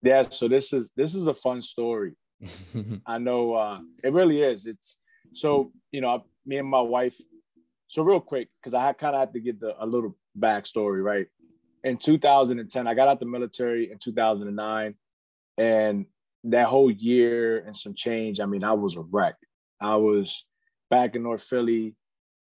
[0.01, 2.13] Yeah, so this is this is a fun story.
[3.05, 4.65] I know uh, it really is.
[4.65, 4.97] It's
[5.33, 7.15] so you know, me and my wife.
[7.87, 11.27] So real quick, because I kind of had to get the, a little backstory, right?
[11.83, 14.95] In 2010, I got out the military in 2009,
[15.57, 16.05] and
[16.45, 19.35] that whole year and some change, I mean, I was a wreck.
[19.81, 20.45] I was
[20.89, 21.95] back in North Philly,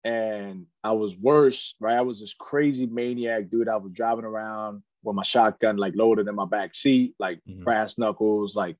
[0.04, 1.96] and I was worse, right?
[1.96, 3.68] I was this crazy maniac dude.
[3.68, 7.62] I was driving around with my shotgun like loaded in my back seat, like mm-hmm.
[7.62, 8.76] brass knuckles, like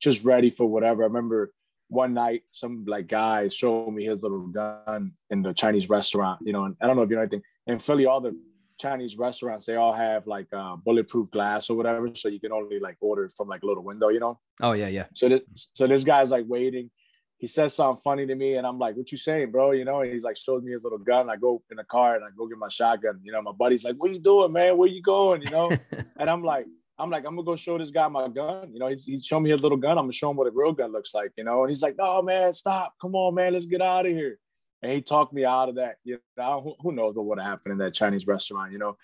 [0.00, 1.02] just ready for whatever.
[1.02, 1.52] I remember
[1.88, 6.52] one night, some like guy showed me his little gun in the Chinese restaurant, you
[6.52, 7.42] know, and I don't know if you know anything.
[7.66, 8.36] In Philly, all the
[8.80, 12.78] Chinese restaurants, they all have like uh, bulletproof glass or whatever, so you can only
[12.78, 14.38] like order from like a little window, you know.
[14.60, 15.04] Oh yeah, yeah.
[15.14, 15.42] So this,
[15.74, 16.90] so this guy's like waiting.
[17.38, 20.00] He says something funny to me, and I'm like, "What you saying, bro?" You know,
[20.00, 21.28] and he's like, shows me his little gun.
[21.28, 23.20] I go in the car and I go get my shotgun.
[23.22, 24.76] You know, my buddy's like, "What are you doing, man?
[24.76, 25.70] Where you going?" You know,
[26.18, 26.66] and I'm like,
[26.98, 28.72] I'm like, I'm gonna go show this guy my gun.
[28.72, 29.98] You know, he's, he's showing me his little gun.
[29.98, 31.32] I'm gonna show him what a real gun looks like.
[31.36, 32.94] You know, and he's like, "No, man, stop!
[33.00, 34.38] Come on, man, let's get out of here."
[34.82, 35.96] And he talked me out of that.
[36.04, 38.72] You know, who, knows what would have happened in that Chinese restaurant?
[38.72, 38.96] You know,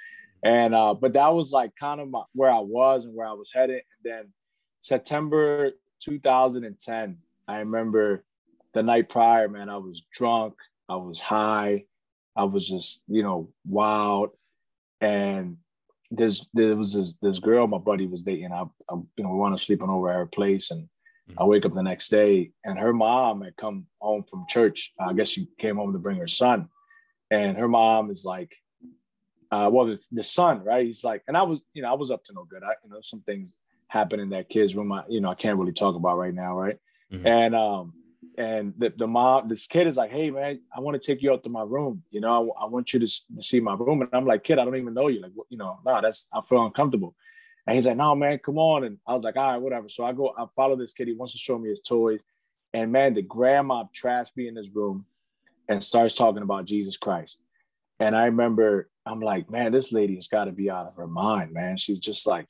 [0.42, 3.32] and uh, but that was like kind of my, where I was and where I
[3.32, 3.82] was headed.
[4.04, 4.32] And then
[4.80, 8.24] September 2010, I remember
[8.74, 10.54] the night prior, man, I was drunk,
[10.88, 11.84] I was high,
[12.36, 14.30] I was just you know wild,
[15.00, 15.56] and
[16.10, 18.52] this there was this this girl my buddy was dating.
[18.52, 20.88] I, I you know we wound up sleeping over at her place, and
[21.38, 24.92] I wake up the next day, and her mom had come home from church.
[24.98, 26.68] I guess she came home to bring her son,
[27.30, 28.54] and her mom is like,
[29.50, 30.86] uh, well, the, the son, right?
[30.86, 32.62] He's like, and I was, you know, I was up to no good.
[32.62, 33.50] I, you know, some things
[33.88, 34.92] happened in that kid's room.
[34.92, 36.78] I, you know, I can't really talk about right now, right?
[37.12, 37.26] Mm-hmm.
[37.26, 37.92] And um,
[38.38, 41.32] and the, the mom, this kid is like, hey man, I want to take you
[41.32, 42.02] out to my room.
[42.10, 44.02] You know, I, I want you to, to, see my room.
[44.02, 45.20] And I'm like, kid, I don't even know you.
[45.20, 47.14] Like, you know, no, nah, that's I feel uncomfortable.
[47.70, 48.82] And he's like, no, man, come on.
[48.82, 49.88] And I was like, all right, whatever.
[49.88, 51.06] So I go, I follow this kid.
[51.06, 52.20] He wants to show me his toys.
[52.74, 55.06] And man, the grandma trash me in his room
[55.68, 57.36] and starts talking about Jesus Christ.
[58.00, 61.06] And I remember, I'm like, man, this lady has got to be out of her
[61.06, 61.76] mind, man.
[61.76, 62.46] She's just like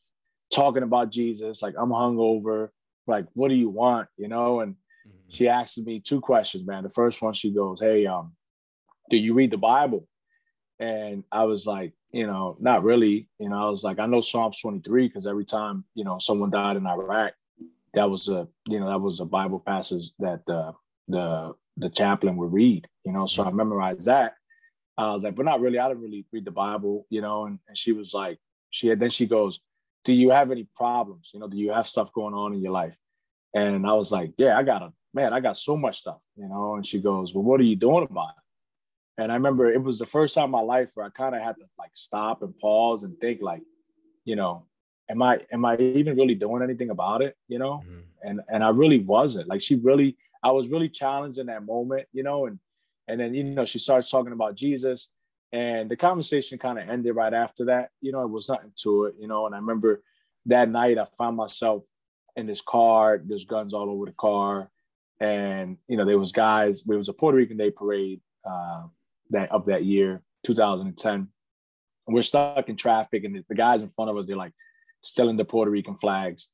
[0.54, 1.60] talking about Jesus.
[1.60, 2.70] Like, I'm hungover.
[3.06, 4.08] Like, what do you want?
[4.16, 4.60] You know?
[4.60, 5.18] And mm-hmm.
[5.28, 6.82] she asked me two questions, man.
[6.82, 8.32] The first one, she goes, hey, um,
[9.10, 10.08] do you read the Bible?
[10.80, 13.28] And I was like, you know, not really.
[13.38, 16.50] You know, I was like, I know Psalms 23 because every time, you know, someone
[16.50, 17.34] died in Iraq,
[17.92, 20.72] that was a, you know, that was a Bible passage that the
[21.08, 23.26] the the chaplain would read, you know.
[23.26, 24.34] So I memorized that.
[24.96, 25.78] Uh, like, but not really.
[25.78, 27.46] I didn't really read the Bible, you know.
[27.46, 28.38] And, and she was like,
[28.70, 29.60] she had then she goes,
[30.04, 31.30] Do you have any problems?
[31.34, 32.96] You know, do you have stuff going on in your life?
[33.54, 36.48] And I was like, Yeah, I got a man, I got so much stuff, you
[36.48, 36.76] know.
[36.76, 38.39] And she goes, Well, what are you doing about it?
[39.20, 41.42] And I remember it was the first time in my life where I kind of
[41.42, 43.60] had to like stop and pause and think like,
[44.24, 44.64] you know,
[45.10, 47.36] am I am I even really doing anything about it?
[47.46, 47.82] You know?
[47.84, 48.28] Mm-hmm.
[48.28, 49.46] And and I really wasn't.
[49.46, 52.58] Like she really, I was really challenged in that moment, you know, and
[53.08, 55.08] and then you know, she starts talking about Jesus.
[55.52, 57.90] And the conversation kind of ended right after that.
[58.00, 59.44] You know, it was nothing to it, you know.
[59.44, 60.02] And I remember
[60.46, 61.84] that night I found myself
[62.36, 64.70] in this car, there's guns all over the car.
[65.18, 68.22] And you know, there was guys, there was a Puerto Rican Day parade.
[68.48, 68.84] Uh,
[69.30, 71.28] that of that year, 2010.
[72.06, 74.52] We're stuck in traffic, and the guys in front of us, they're like
[75.02, 76.48] stealing the Puerto Rican flags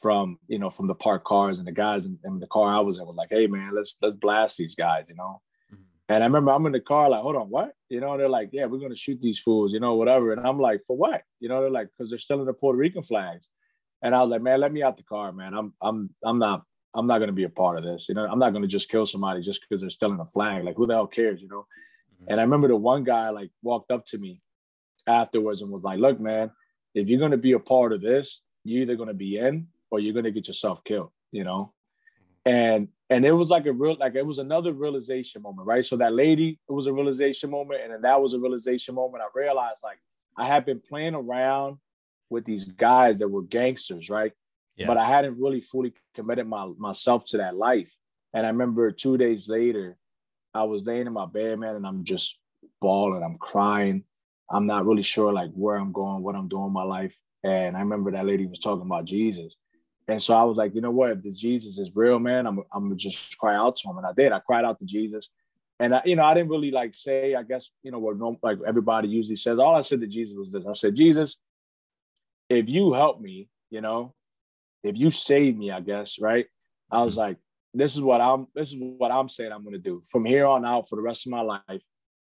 [0.00, 2.80] from you know from the parked cars, and the guys in, in the car I
[2.80, 5.40] was in were like, "Hey man, let's let's blast these guys," you know.
[5.72, 5.82] Mm-hmm.
[6.08, 7.72] And I remember I'm in the car, like, hold on, what?
[7.88, 10.32] You know, they're like, yeah, we're gonna shoot these fools, you know, whatever.
[10.32, 11.22] And I'm like, for what?
[11.40, 13.46] You know, they're like, because they're stealing the Puerto Rican flags.
[14.02, 15.54] And I was like, man, let me out the car, man.
[15.54, 16.62] I'm I'm I'm not
[16.94, 18.08] I'm not gonna be a part of this.
[18.08, 20.64] You know, I'm not gonna just kill somebody just because they're stealing a flag.
[20.64, 21.66] Like, who the hell cares, you know?
[22.26, 24.40] And I remember the one guy like walked up to me
[25.06, 26.50] afterwards and was like, look, man,
[26.94, 29.68] if you're going to be a part of this, you're either going to be in
[29.90, 31.72] or you're going to get yourself killed, you know?
[32.44, 35.84] And, and it was like a real, like it was another realization moment, right?
[35.84, 37.82] So that lady, it was a realization moment.
[37.82, 39.22] And then that was a realization moment.
[39.22, 39.98] I realized like
[40.36, 41.78] I had been playing around
[42.30, 44.32] with these guys that were gangsters, right?
[44.76, 44.86] Yeah.
[44.86, 47.92] But I hadn't really fully committed my, myself to that life.
[48.34, 49.96] And I remember two days later,
[50.58, 52.38] I was laying in my bed, man, and I'm just
[52.80, 53.22] bawling.
[53.22, 54.04] I'm crying.
[54.50, 57.16] I'm not really sure like where I'm going, what I'm doing in my life.
[57.44, 59.54] And I remember that lady was talking about Jesus.
[60.08, 61.10] And so I was like, you know what?
[61.10, 63.98] If this Jesus is real, man, I'm, I'm gonna just cry out to him.
[63.98, 64.32] And I did.
[64.32, 65.30] I cried out to Jesus.
[65.78, 68.58] And I, you know, I didn't really like say, I guess, you know, what like
[68.66, 69.58] everybody usually says.
[69.58, 70.66] All I said to Jesus was this.
[70.66, 71.36] I said, Jesus,
[72.48, 74.14] if you help me, you know,
[74.82, 76.46] if you save me, I guess, right?
[76.90, 77.20] I was mm-hmm.
[77.20, 77.36] like,
[77.78, 80.02] this is what I'm this is what I'm saying I'm gonna do.
[80.10, 81.82] From here on out for the rest of my life,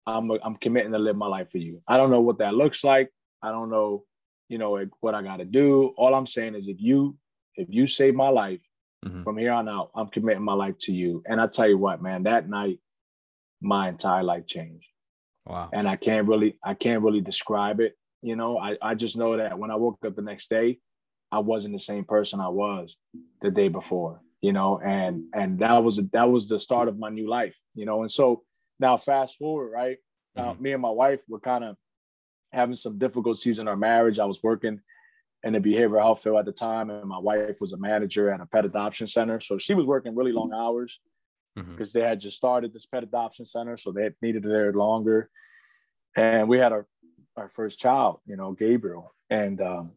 [0.07, 1.83] I'm I'm committing to live my life for you.
[1.89, 3.11] I don't know what that looks like.
[3.43, 4.05] I don't know,
[4.49, 5.95] you know, what I gotta do.
[5.97, 7.17] All I'm saying is if you
[7.55, 8.61] if you save my life,
[9.05, 9.23] mm-hmm.
[9.23, 11.23] from here on out, I'm committing my life to you.
[11.27, 12.79] And I tell you what, man, that night,
[13.61, 14.87] my entire life changed.
[15.47, 15.71] Wow.
[15.73, 17.95] And I can't really I can't really describe it.
[18.21, 20.79] You know, I, I just know that when I woke up the next day,
[21.33, 22.97] I wasn't the same person I was
[23.41, 27.09] the day before you know, and and that was that was the start of my
[27.09, 28.03] new life, you know.
[28.03, 28.43] And so
[28.79, 29.99] now fast forward, right?
[30.37, 30.63] Now mm-hmm.
[30.63, 31.77] me and my wife were kind of
[32.53, 34.19] having some difficulties in our marriage.
[34.19, 34.81] I was working
[35.43, 38.41] in the behavioral health field at the time, and my wife was a manager at
[38.41, 39.41] a pet adoption center.
[39.41, 41.01] So she was working really long hours
[41.55, 41.99] because mm-hmm.
[41.99, 45.31] they had just started this pet adoption center, so they needed her there longer.
[46.17, 46.87] And we had our
[47.37, 49.93] our first child, you know, Gabriel, and um,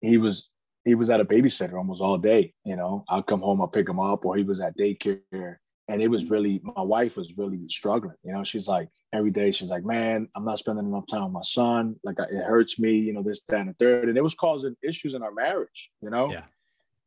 [0.00, 0.50] he was
[0.86, 2.54] he was at a babysitter almost all day.
[2.64, 5.56] You know, I'll come home, I'll pick him up, or he was at daycare.
[5.88, 6.32] And it was mm-hmm.
[6.32, 8.14] really, my wife was really struggling.
[8.22, 11.32] You know, she's like, every day she's like, man, I'm not spending enough time with
[11.32, 11.96] my son.
[12.04, 14.08] Like it hurts me, you know, this, that, and the third.
[14.08, 16.30] And it was causing issues in our marriage, you know?
[16.30, 16.44] Yeah.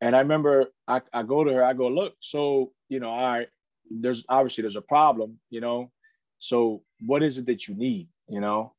[0.02, 3.48] And I remember I, I go to her, I go, look, so, you know, I,
[3.90, 5.92] there's obviously there's a problem, you know.
[6.40, 8.74] So what is it that you need, you know?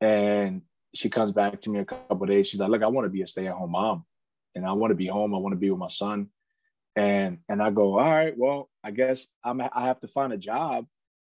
[0.00, 0.62] And
[0.94, 2.48] she comes back to me a couple days.
[2.48, 4.04] She's like, look, I want to be a stay-at-home mom
[4.54, 5.34] and I want to be home.
[5.34, 6.28] I want to be with my son.
[6.96, 10.38] And and I go, all right, well, I guess I'm I have to find a
[10.38, 10.86] job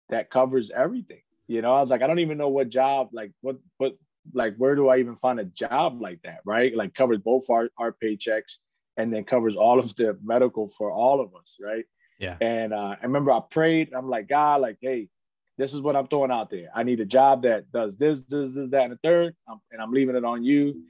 [0.09, 1.23] that covers everything.
[1.47, 3.97] You know, I was like, I don't even know what job, like what what
[4.33, 6.75] like where do I even find a job like that, right?
[6.75, 8.57] Like covers both our, our paychecks
[8.97, 11.85] and then covers all of the medical for all of us, right?
[12.19, 12.37] Yeah.
[12.41, 13.93] And uh, I remember I prayed.
[13.95, 15.09] I'm like, God, like, hey,
[15.57, 16.69] this is what I'm throwing out there.
[16.75, 19.81] I need a job that does this, this, this, that, and the third, I'm, and
[19.81, 20.83] I'm leaving it on you.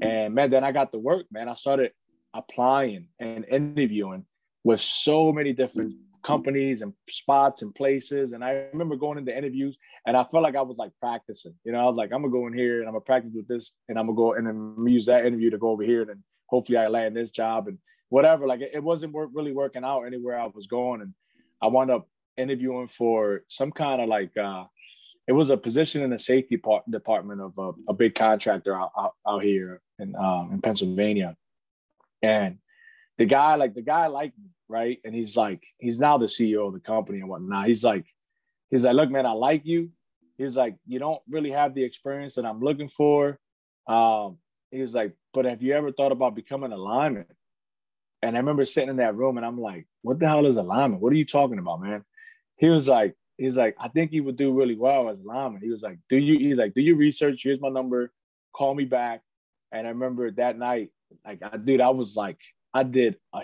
[0.00, 1.48] And man, then I got to work, man.
[1.48, 1.92] I started
[2.34, 4.26] applying and interviewing
[4.64, 8.32] with so many different companies and spots and places.
[8.32, 11.54] And I remember going into interviews and I felt like I was like practicing.
[11.64, 13.46] You know, I was like, I'm gonna go in here and I'm gonna practice with
[13.46, 16.10] this and I'm gonna go and then use that interview to go over here and
[16.10, 17.78] then hopefully I land this job and
[18.08, 18.46] whatever.
[18.46, 21.00] Like it wasn't work, really working out anywhere I was going.
[21.00, 21.14] And
[21.62, 24.64] I wound up interviewing for some kind of like uh
[25.28, 28.92] it was a position in the safety part, department of a, a big contractor out,
[28.96, 31.36] out, out here in um, in Pennsylvania.
[32.22, 32.58] And
[33.18, 34.98] the guy, like the guy liked me, right?
[35.04, 37.66] And he's like, he's now the CEO of the company and whatnot.
[37.66, 38.06] He's like,
[38.70, 39.90] he's like, look, man, I like you.
[40.38, 43.38] He's like, you don't really have the experience that I'm looking for.
[43.86, 44.38] Um,
[44.70, 47.26] he was like, but have you ever thought about becoming a lineman?
[48.22, 50.62] And I remember sitting in that room and I'm like, what the hell is a
[50.62, 51.00] lineman?
[51.00, 52.04] What are you talking about, man?
[52.56, 55.62] He was like, he's like, I think he would do really well as a lineman.
[55.62, 57.42] He was like, do you, he's like, do your research.
[57.42, 58.12] Here's my number.
[58.54, 59.22] Call me back.
[59.72, 60.90] And I remember that night,
[61.24, 62.38] like, I, dude, I was like,
[62.72, 63.40] I did a,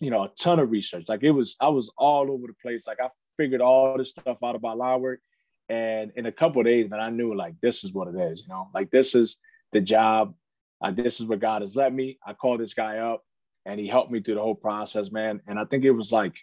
[0.00, 1.04] you know, a ton of research.
[1.08, 2.86] Like it was, I was all over the place.
[2.86, 5.20] Like I figured all this stuff out about line work.
[5.68, 8.48] And in a couple days, man, I knew like, this is what it is, you
[8.48, 9.38] know, like this is
[9.72, 10.34] the job.
[10.80, 12.18] Uh, this is what God has let me.
[12.24, 13.24] I called this guy up
[13.64, 15.40] and he helped me through the whole process, man.
[15.46, 16.34] And I think it was like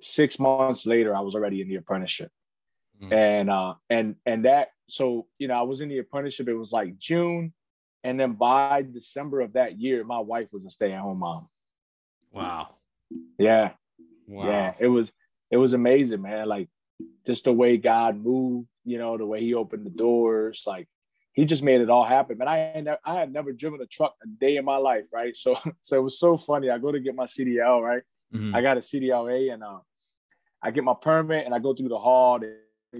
[0.00, 2.30] six months later, I was already in the apprenticeship.
[3.02, 3.12] Mm-hmm.
[3.12, 6.72] And uh and and that so you know, I was in the apprenticeship, it was
[6.72, 7.52] like June.
[8.04, 11.48] And then by December of that year, my wife was a stay-at-home mom.
[12.30, 12.74] Wow.
[13.38, 13.72] Yeah.
[14.28, 14.46] Wow.
[14.46, 14.74] Yeah.
[14.78, 15.10] It was
[15.50, 16.46] it was amazing, man.
[16.46, 16.68] Like
[17.26, 20.86] just the way God moved, you know, the way he opened the doors, like
[21.32, 22.36] he just made it all happen.
[22.36, 25.34] But I I had never driven a truck a day in my life, right?
[25.36, 26.70] So so it was so funny.
[26.70, 28.02] I go to get my CDL, right?
[28.34, 28.54] Mm-hmm.
[28.54, 29.78] I got a CDLA and uh,
[30.62, 32.52] I get my permit and I go through the hall to,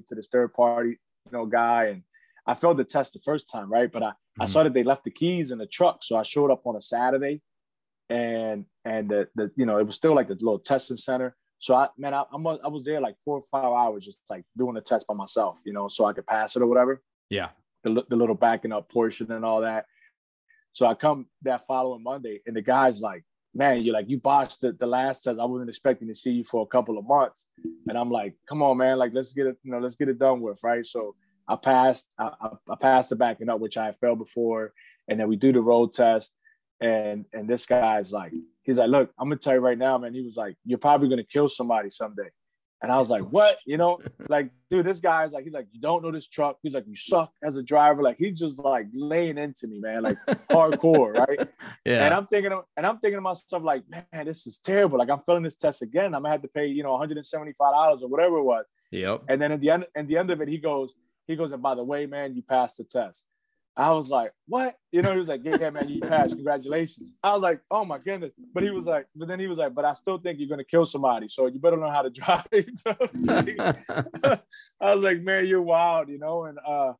[0.06, 1.86] to this third party, you know, guy.
[1.86, 2.02] And
[2.46, 3.90] I failed the test the first time, right?
[3.90, 4.42] But I, mm-hmm.
[4.42, 6.02] I saw that they left the keys in the truck.
[6.02, 7.40] So I showed up on a Saturday
[8.10, 11.34] and and the, the you know, it was still like the little testing center.
[11.58, 14.44] So I man, I, I'm, I was there like four or five hours just like
[14.56, 17.02] doing the test by myself, you know, so I could pass it or whatever.
[17.30, 17.48] Yeah.
[17.82, 19.86] The, the little backing up portion and all that.
[20.72, 24.62] So I come that following Monday and the guy's like, man, you're like, you botched
[24.62, 25.38] the, the last test.
[25.38, 27.46] I wasn't expecting to see you for a couple of months.
[27.88, 30.18] And I'm like, come on, man, like, let's get it, you know, let's get it
[30.18, 30.58] done with.
[30.64, 30.84] Right.
[30.84, 31.14] So
[31.48, 32.30] I passed, I,
[32.68, 34.72] I passed the backing up, which I failed before.
[35.08, 36.32] And then we do the road test.
[36.80, 40.14] And, and this guy's like, he's like, look, I'm gonna tell you right now, man.
[40.14, 42.30] He was like, you're probably gonna kill somebody someday.
[42.84, 43.58] And I was like, what?
[43.64, 46.58] You know, like, dude, this guy's like, he's like, you don't know this truck.
[46.62, 48.02] He's like, you suck as a driver.
[48.02, 50.18] Like, he's just like laying into me, man, like
[50.50, 51.48] hardcore, right?
[51.86, 52.04] Yeah.
[52.04, 54.98] And I'm thinking, of, and I'm thinking to myself, like, man, this is terrible.
[54.98, 56.14] Like, I'm filling this test again.
[56.14, 58.66] I'm gonna have to pay, you know, 175 dollars or whatever it was.
[58.90, 59.22] Yep.
[59.28, 60.94] And then at the end, at the end of it, he goes,
[61.26, 63.24] he goes, and by the way, man, you passed the test.
[63.76, 64.76] I was like, what?
[64.92, 66.36] You know, he was like, yeah, yeah, man, you passed.
[66.36, 67.16] Congratulations.
[67.24, 68.30] I was like, oh my goodness.
[68.52, 70.62] But he was like, but then he was like, but I still think you're gonna
[70.62, 71.28] kill somebody.
[71.28, 72.46] So you better learn how to drive.
[74.80, 76.92] I was like, man, you're wild, you know, and uh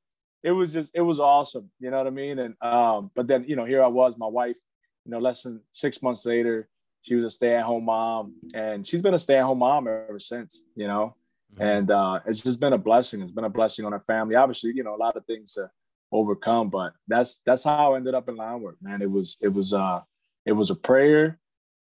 [0.44, 2.38] it was just it was awesome, you know what I mean?
[2.38, 4.59] And um, but then you know, here I was, my wife,
[5.05, 6.68] you know, less than six months later,
[7.01, 11.16] she was a stay-at-home mom, and she's been a stay-at-home mom ever since, you know.
[11.55, 11.62] Mm-hmm.
[11.62, 13.22] And uh, it's just been a blessing.
[13.22, 14.34] It's been a blessing on our family.
[14.34, 15.70] Obviously, you know, a lot of things to
[16.12, 16.70] overcome.
[16.70, 19.02] But that's that's how I ended up in line work, man.
[19.02, 20.00] It was it was uh
[20.46, 21.38] it was a prayer,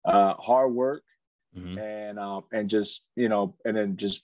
[0.05, 1.03] uh, hard work,
[1.57, 1.77] mm-hmm.
[1.77, 4.23] and um and just you know and then just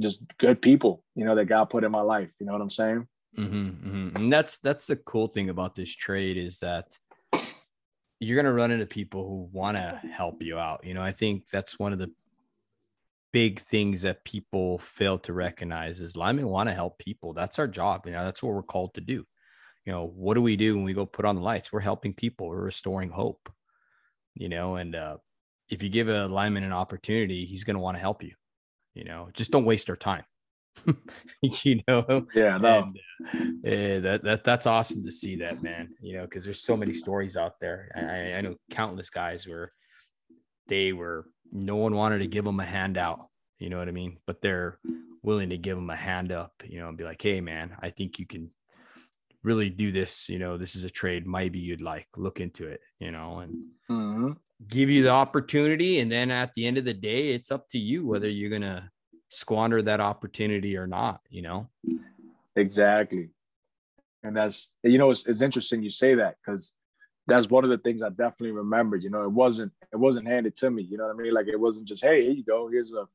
[0.00, 2.32] just good people, you know, that God put in my life.
[2.38, 3.08] You know what I'm saying?
[3.38, 4.16] Mm-hmm, mm-hmm.
[4.16, 6.84] And that's that's the cool thing about this trade is that
[8.18, 10.84] you're going to run into people who want to help you out.
[10.84, 12.10] You know, I think that's one of the
[13.36, 17.34] big things that people fail to recognize is linemen want to help people.
[17.34, 18.06] That's our job.
[18.06, 19.26] You know, that's what we're called to do.
[19.84, 21.70] You know, what do we do when we go put on the lights?
[21.70, 22.48] We're helping people.
[22.48, 23.52] We're restoring hope.
[24.32, 25.18] You know, and uh,
[25.68, 28.32] if you give a lineman an opportunity, he's going to want to help you.
[28.94, 30.24] You know, just don't waste our time.
[31.42, 32.90] you know, yeah, no,
[33.32, 35.90] and, uh, that that that's awesome to see that, man.
[36.00, 37.90] You know, because there's so many stories out there.
[37.94, 39.72] I, I know countless guys where
[40.68, 43.28] they were no one wanted to give them a handout.
[43.58, 44.18] You know what I mean?
[44.26, 44.78] But they're
[45.22, 46.52] willing to give them a hand up.
[46.64, 48.50] You know, and be like, hey, man, I think you can
[49.42, 50.28] really do this.
[50.28, 51.26] You know, this is a trade.
[51.26, 52.80] Maybe you'd like look into it.
[52.98, 53.54] You know, and.
[53.90, 54.32] Mm-hmm
[54.68, 57.78] give you the opportunity and then at the end of the day it's up to
[57.78, 58.88] you whether you're going to
[59.28, 61.68] squander that opportunity or not you know
[62.54, 63.28] exactly
[64.22, 66.72] and that's you know it's, it's interesting you say that because
[67.26, 70.54] that's one of the things i definitely remember you know it wasn't it wasn't handed
[70.56, 72.68] to me you know what i mean like it wasn't just hey here you go
[72.68, 73.06] here's a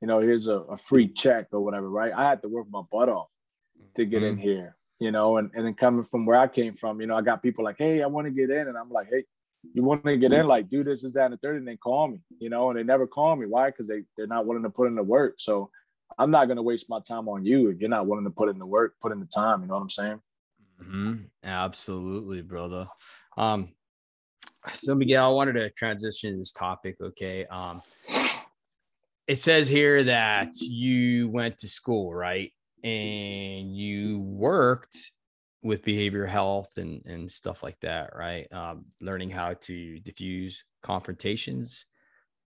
[0.00, 2.82] you know here's a, a free check or whatever right i had to work my
[2.90, 3.28] butt off
[3.94, 4.32] to get mm-hmm.
[4.32, 7.16] in here you know and, and then coming from where i came from you know
[7.16, 9.24] i got people like hey i want to get in and i'm like hey
[9.74, 11.76] you want to get in, like do this, is that, and the third, and they
[11.76, 13.46] call me, you know, and they never call me.
[13.46, 13.66] Why?
[13.70, 15.34] Because they they're not willing to put in the work.
[15.38, 15.70] So
[16.16, 18.58] I'm not gonna waste my time on you if you're not willing to put in
[18.58, 19.62] the work, put in the time.
[19.62, 20.20] You know what I'm saying?
[20.82, 21.14] Mm-hmm.
[21.44, 22.88] Absolutely, brother.
[23.38, 23.68] Um,
[24.74, 26.96] so Miguel, I wanted to transition to this topic.
[27.00, 27.46] Okay.
[27.46, 27.78] Um,
[29.26, 32.52] it says here that you went to school, right?
[32.82, 35.12] And you worked
[35.62, 38.50] with behavior health and and stuff like that, right?
[38.52, 41.86] Um, learning how to diffuse confrontations,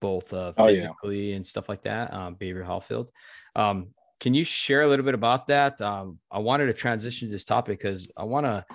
[0.01, 1.35] both uh, physically oh, yeah.
[1.35, 2.13] and stuff like that.
[2.13, 3.09] Um, behavioral health field.
[3.55, 3.87] Um,
[4.19, 5.81] can you share a little bit about that?
[5.81, 8.65] Um, I wanted to transition to this topic because I want to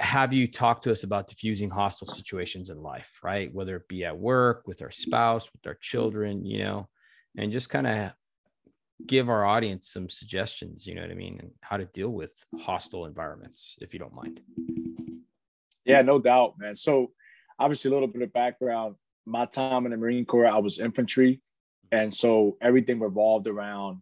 [0.00, 3.52] have you talk to us about diffusing hostile situations in life, right?
[3.54, 6.88] Whether it be at work, with our spouse, with our children, you know,
[7.36, 8.10] and just kind of
[9.06, 12.32] give our audience some suggestions, you know what I mean, and how to deal with
[12.60, 14.40] hostile environments, if you don't mind.
[15.84, 16.74] Yeah, no doubt, man.
[16.74, 17.12] So,
[17.58, 18.96] obviously, a little bit of background.
[19.26, 21.40] My time in the Marine Corps, I was infantry.
[21.92, 24.00] And so everything revolved around,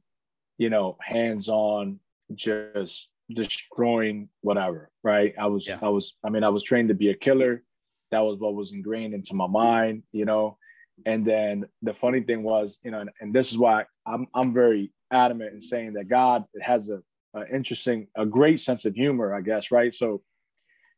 [0.57, 2.01] you know, hands on,
[2.35, 5.35] just destroying whatever, right?
[5.39, 5.79] I was, yeah.
[5.83, 7.63] I was, I mean, I was trained to be a killer.
[8.11, 10.59] That was what was ingrained into my mind, you know.
[11.07, 14.53] And then the funny thing was, you know, and, and this is why I'm I'm
[14.53, 17.03] very adamant in saying that God has a,
[17.35, 19.95] a, interesting, a great sense of humor, I guess, right?
[19.95, 20.23] So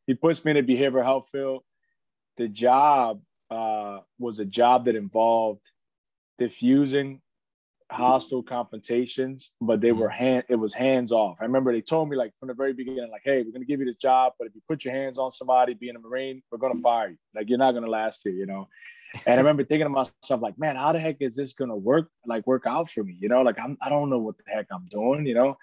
[0.06, 1.62] he puts me in a behavioral health field.
[2.36, 5.62] The job uh, was a job that involved
[6.38, 7.20] diffusing
[7.90, 10.00] hostile confrontations, but they mm-hmm.
[10.00, 11.38] were hand it was hands off.
[11.40, 13.80] I remember they told me like from the very beginning, like, hey, we're gonna give
[13.80, 16.58] you this job, but if you put your hands on somebody being a Marine, we're
[16.58, 17.16] gonna fire you.
[17.34, 18.68] Like you're not gonna last here, you know.
[19.26, 22.08] And I remember thinking to myself, like, man, how the heck is this gonna work?
[22.26, 23.42] Like, work out for me, you know?
[23.42, 25.56] Like, I'm I don't know what the heck I'm doing, you know.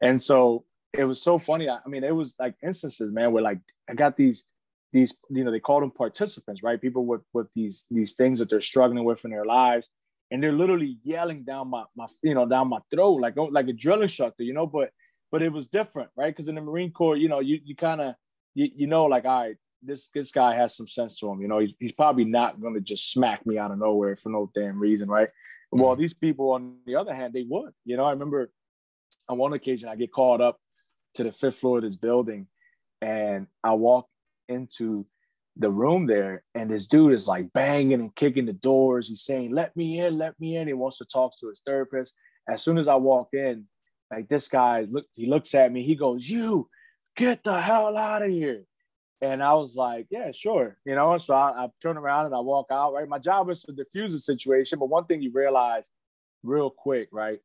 [0.00, 1.68] And so it was so funny.
[1.68, 3.58] I, I mean, it was like instances, man, where like
[3.88, 4.44] I got these
[4.92, 6.80] these you know they call them participants, right?
[6.80, 9.88] People with with these these things that they're struggling with in their lives,
[10.30, 13.68] and they're literally yelling down my my you know down my throat like oh, like
[13.68, 14.66] a drill instructor, you know.
[14.66, 14.90] But
[15.30, 16.34] but it was different, right?
[16.34, 18.14] Because in the Marine Corps, you know, you you kind of
[18.54, 19.56] you, you know like all right
[19.86, 21.40] this this guy has some sense to him.
[21.40, 24.30] You know, he's, he's probably not going to just smack me out of nowhere for
[24.30, 25.28] no damn reason, right?
[25.28, 25.80] Mm-hmm.
[25.80, 27.72] Well, these people, on the other hand, they would.
[27.84, 28.50] You know, I remember
[29.28, 30.58] on one occasion I get called up
[31.14, 32.46] to the fifth floor of this building,
[33.00, 34.08] and I walk
[34.48, 35.06] into
[35.56, 39.08] the room there, and this dude is like banging and kicking the doors.
[39.08, 42.14] He's saying, "Let me in, let me in." He wants to talk to his therapist.
[42.48, 43.66] As soon as I walk in,
[44.10, 45.82] like this guy look, he looks at me.
[45.82, 46.68] He goes, "You
[47.16, 48.64] get the hell out of here!"
[49.22, 50.76] And I was like, yeah, sure.
[50.84, 53.08] You know, so I, I turn around and I walk out, right?
[53.08, 54.78] My job is to diffuse the situation.
[54.78, 55.88] But one thing you realize
[56.42, 57.38] real quick, right?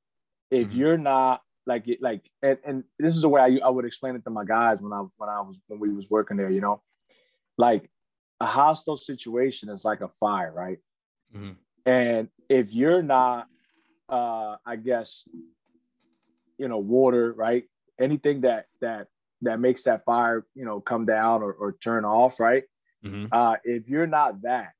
[0.49, 0.77] If mm-hmm.
[0.77, 4.23] you're not like, like, and, and this is the way I, I would explain it
[4.25, 6.81] to my guys when I, when I was, when we was working there, you know,
[7.57, 7.89] like
[8.41, 10.79] a hostile situation is like a fire, right?
[11.35, 11.51] Mm-hmm.
[11.85, 13.47] And if you're not,
[14.09, 15.23] uh, I guess,
[16.57, 17.65] you know, water, right?
[17.99, 19.07] Anything that, that
[19.43, 22.63] that makes that fire, you know, come down or, or turn off, right?
[23.05, 23.27] Mm-hmm.
[23.31, 24.73] Uh, if you're not that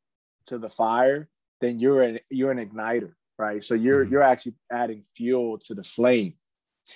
[0.48, 3.64] to the fire, then you're an you're an igniter, right?
[3.64, 4.12] So you're mm-hmm.
[4.12, 6.34] you're actually adding fuel to the flame.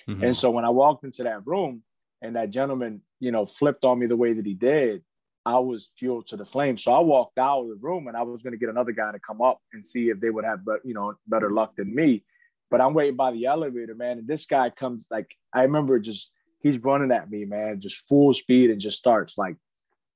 [0.08, 0.24] Mm-hmm.
[0.24, 1.82] And so when I walked into that room
[2.22, 5.02] and that gentleman, you know, flipped on me the way that he did,
[5.46, 6.76] I was fuel to the flame.
[6.76, 9.12] So I walked out of the room and I was going to get another guy
[9.12, 11.94] to come up and see if they would have, but you know, better luck than
[11.94, 12.24] me.
[12.68, 14.18] But I'm waiting by the elevator, man.
[14.18, 18.34] And this guy comes like I remember just he's running at me, man, just full
[18.34, 19.54] speed and just starts like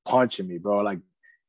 [0.05, 0.81] punching me, bro.
[0.81, 0.99] Like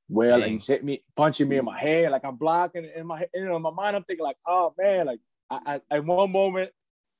[0.07, 0.43] well, Dang.
[0.43, 3.45] and he's hitting me, punching me in my head, like I'm blocking in my you
[3.45, 5.19] know, in my mind, I'm thinking like, oh man, like
[5.49, 6.71] I, I, one moment,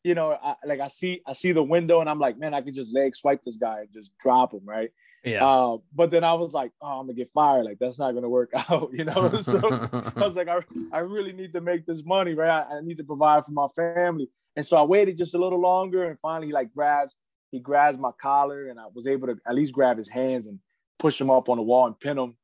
[0.03, 2.61] you know, I, like I see I see the window and I'm like, man, I
[2.61, 4.91] could just leg swipe this guy and just drop him, right?
[5.23, 5.45] Yeah.
[5.45, 7.65] Uh, but then I was like, oh, I'm gonna get fired.
[7.65, 9.33] Like that's not gonna work out, you know.
[9.41, 9.59] so
[10.15, 10.61] I was like, I,
[10.91, 12.49] I really need to make this money, right?
[12.49, 14.29] I, I, need to provide for my family.
[14.55, 17.15] And so I waited just a little longer, and finally, like grabs,
[17.51, 20.59] he grabs my collar, and I was able to at least grab his hands and
[20.97, 22.35] push him up on the wall and pin him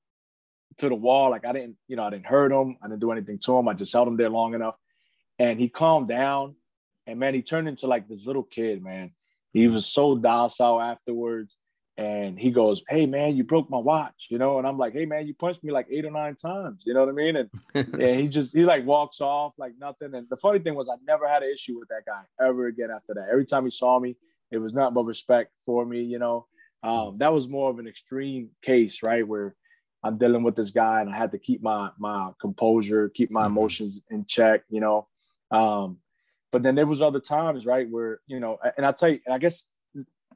[0.77, 1.31] to the wall.
[1.31, 2.77] Like I didn't, you know, I didn't hurt him.
[2.81, 3.67] I didn't do anything to him.
[3.67, 4.75] I just held him there long enough,
[5.39, 6.55] and he calmed down.
[7.07, 9.11] And man, he turned into like this little kid, man.
[9.53, 11.57] He was so docile afterwards
[11.97, 15.05] and he goes, "Hey man, you broke my watch," you know, and I'm like, "Hey
[15.05, 17.35] man, you punched me like eight or nine times," you know what I mean?
[17.35, 20.13] And and he just he like walks off like nothing.
[20.13, 22.91] And the funny thing was, I never had an issue with that guy ever again
[22.91, 23.29] after that.
[23.31, 24.15] Every time he saw me,
[24.51, 26.45] it was not but respect for me, you know.
[26.83, 29.55] Um, that was more of an extreme case, right, where
[30.03, 33.41] I'm dealing with this guy and I had to keep my my composure, keep my
[33.41, 33.57] mm-hmm.
[33.57, 35.07] emotions in check, you know.
[35.49, 35.97] Um,
[36.51, 39.33] but then there was other times, right, where you know, and I tell you, and
[39.33, 39.65] I guess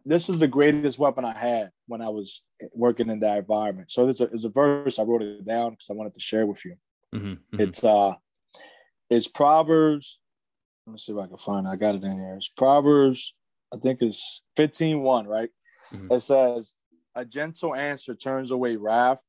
[0.06, 2.41] this was the greatest weapon I had when I was
[2.74, 3.91] working in that environment.
[3.91, 6.45] So there's a, there's a verse I wrote it down because I wanted to share
[6.45, 6.76] with you.
[7.14, 7.62] Mm-hmm, mm-hmm.
[7.62, 8.14] It's uh,
[9.10, 10.20] it's Proverbs.
[10.86, 11.70] Let me see if I can find it.
[11.70, 12.36] I got it in here.
[12.36, 13.34] It's Proverbs.
[13.74, 15.49] I think it's 15 1, right?
[15.93, 16.14] Mm-hmm.
[16.14, 16.72] It says,
[17.16, 19.22] A gentle answer turns away wrath,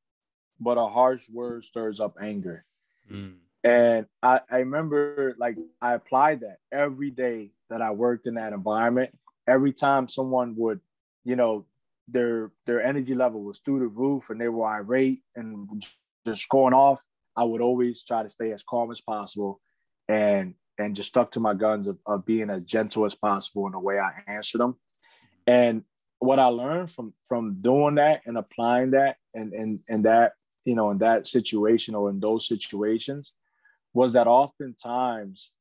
[0.59, 2.65] but a harsh word stirs up anger.
[3.11, 3.35] Mm.
[3.63, 8.53] And I, I remember like I applied that every day that I worked in that
[8.53, 9.17] environment
[9.47, 10.79] every time someone would,
[11.23, 11.65] you know,
[12.07, 15.83] their their energy level was through the roof and they were irate and
[16.25, 17.01] just going off,
[17.35, 19.61] I would always try to stay as calm as possible
[20.07, 23.73] and and just stuck to my guns of, of being as gentle as possible in
[23.73, 24.75] the way I answered them.
[25.45, 25.83] And
[26.19, 30.33] what I learned from from doing that and applying that and and and that
[30.65, 33.33] you know in that situation or in those situations
[33.93, 35.51] was that oftentimes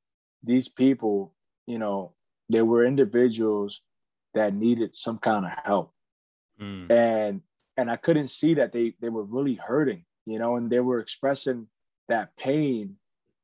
[0.43, 1.35] these people
[1.67, 2.15] you know
[2.49, 3.81] there were individuals
[4.35, 5.93] that needed some kind of help.
[6.61, 6.91] Mm.
[6.91, 7.41] and
[7.79, 11.01] and i couldn't see that they they were really hurting you know and they were
[11.01, 11.67] expressing
[12.09, 12.97] that pain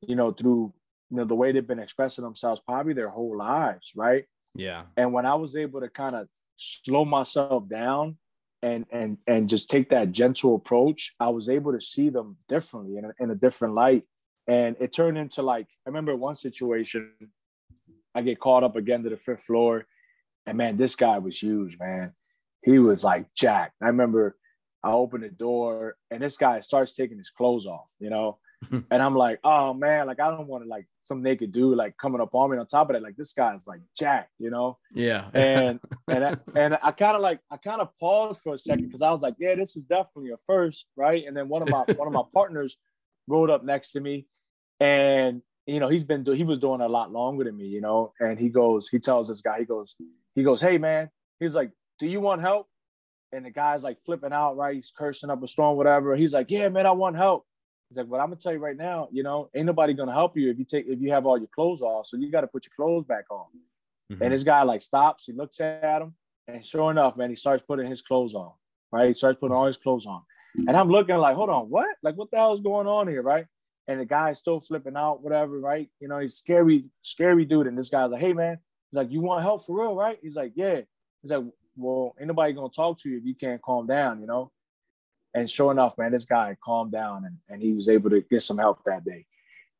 [0.03, 0.73] you know through
[1.11, 4.25] you know the way they've been expressing themselves probably their whole lives right?
[4.55, 4.83] Yeah.
[4.97, 8.19] And when i was able to kind of slow myself down
[8.63, 12.99] and and and just take that gentle approach i was able to see them differently
[12.99, 14.05] in a, in a different light.
[14.47, 17.13] And it turned into like i remember one situation
[18.19, 19.87] I get called up again to the fifth floor.
[20.45, 22.13] And man, this guy was huge, man.
[22.63, 23.75] He was like jacked.
[23.81, 24.37] I remember
[24.83, 28.39] I opened the door and this guy starts taking his clothes off, you know?
[28.73, 31.97] and I'm like, oh man, like I don't want to like some naked dude like
[31.97, 32.59] coming up on me.
[32.59, 34.79] on top of that, like this guy's like Jack, you know?
[34.93, 35.29] Yeah.
[35.35, 38.87] and and I, and I kind of like I kind of paused for a second
[38.87, 41.25] because I was like, yeah, this is definitely a first, right?
[41.25, 42.79] And then one of my one of my partners
[43.29, 44.27] rolled up next to me,
[44.81, 48.15] and you know, he's been he was doing a lot longer than me, you know.
[48.19, 49.95] And he goes, he tells this guy, he goes,
[50.35, 52.69] he goes, hey man, he's like, do you want help?
[53.33, 54.75] And the guy's like flipping out, right?
[54.75, 56.17] He's cursing up a storm, whatever.
[56.17, 57.45] He's like, yeah, man, I want help.
[57.91, 60.39] He's like, but I'm gonna tell you right now, you know, ain't nobody gonna help
[60.39, 62.07] you if you take if you have all your clothes off.
[62.07, 63.45] So you got to put your clothes back on.
[64.11, 64.23] Mm-hmm.
[64.23, 66.15] And this guy like stops, he looks at him,
[66.49, 68.53] and sure enough, man, he starts putting his clothes on.
[68.91, 70.23] Right, he starts putting all his clothes on,
[70.57, 71.95] and I'm looking like, hold on, what?
[72.03, 73.45] Like, what the hell is going on here, right?
[73.89, 75.89] And the guy's still flipping out, whatever, right?
[75.99, 77.67] You know, he's scary, scary dude.
[77.67, 78.59] And this guy's like, hey man,
[78.91, 80.19] he's like, you want help for real, right?
[80.23, 80.83] He's like, yeah.
[81.23, 84.27] He's like, well, ain't nobody gonna talk to you if you can't calm down, you
[84.27, 84.53] know?
[85.35, 88.43] And sure enough, man, this guy calmed down and, and he was able to get
[88.43, 89.25] some help that day.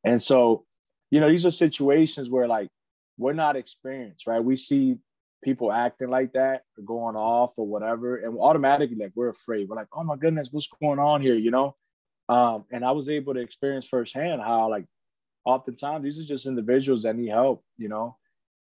[0.03, 0.65] And so,
[1.11, 2.69] you know, these are situations where like
[3.17, 4.43] we're not experienced, right?
[4.43, 4.97] We see
[5.43, 9.69] people acting like that or going off or whatever, and automatically like we're afraid.
[9.69, 11.35] We're like, oh my goodness, what's going on here?
[11.35, 11.75] You know?
[12.29, 14.85] Um, and I was able to experience firsthand how like
[15.45, 18.17] oftentimes these are just individuals that need help, you know,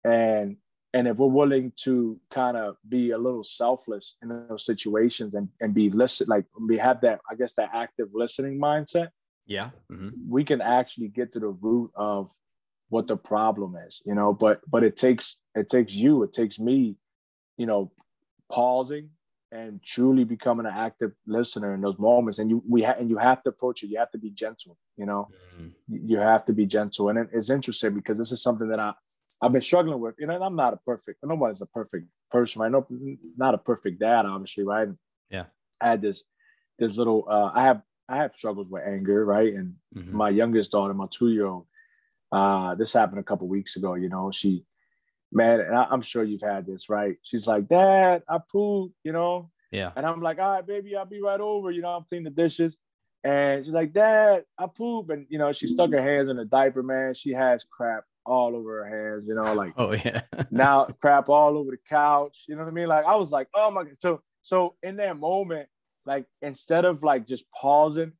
[0.03, 0.57] and
[0.93, 5.49] and if we're willing to kind of be a little selfless in those situations and
[5.59, 9.09] and be listen like we have that I guess that active listening mindset,
[9.47, 10.09] yeah, mm-hmm.
[10.29, 12.29] we can actually get to the root of
[12.89, 14.31] what the problem is, you know.
[14.31, 16.97] But but it takes it takes you, it takes me,
[17.57, 17.91] you know,
[18.49, 19.09] pausing
[19.55, 22.39] and truly becoming an active listener in those moments.
[22.39, 23.87] And you we ha- and you have to approach it.
[23.87, 24.77] You have to be gentle.
[24.97, 25.69] You know, mm-hmm.
[25.87, 27.09] you have to be gentle.
[27.09, 28.93] And it, it's interesting because this is something that I
[29.41, 30.15] I've been struggling with.
[30.19, 31.19] You know, I'm not a perfect.
[31.23, 32.61] Nobody's a perfect person.
[32.61, 32.85] I know
[33.37, 34.89] not a perfect dad, obviously, right?
[35.29, 35.45] Yeah.
[35.81, 36.23] I had this
[36.77, 37.25] this little.
[37.29, 39.53] Uh, I have I have struggles with anger, right?
[39.53, 40.15] And mm-hmm.
[40.15, 41.65] my youngest daughter, my two year old.
[42.31, 43.93] Uh, this happened a couple weeks ago.
[43.93, 44.65] You know, she
[45.31, 47.17] man, and I, am sure you've had this, right?
[47.21, 49.51] She's like, Dad, I pooped, you know?
[49.71, 49.91] Yeah.
[49.95, 51.71] And I'm like, all right, baby, I'll be right over.
[51.71, 52.77] You know, I'm cleaning the dishes.
[53.23, 55.09] And she's like, Dad, I poop.
[55.09, 57.13] And, you know, she stuck her hands in a diaper, man.
[57.15, 60.21] She has crap all over her hands, you know, like, oh, yeah.
[60.51, 62.45] now crap all over the couch.
[62.47, 62.87] You know what I mean?
[62.87, 63.95] Like, I was like, oh my God.
[63.99, 65.69] So, so in that moment,
[66.05, 68.13] like, instead of like just pausing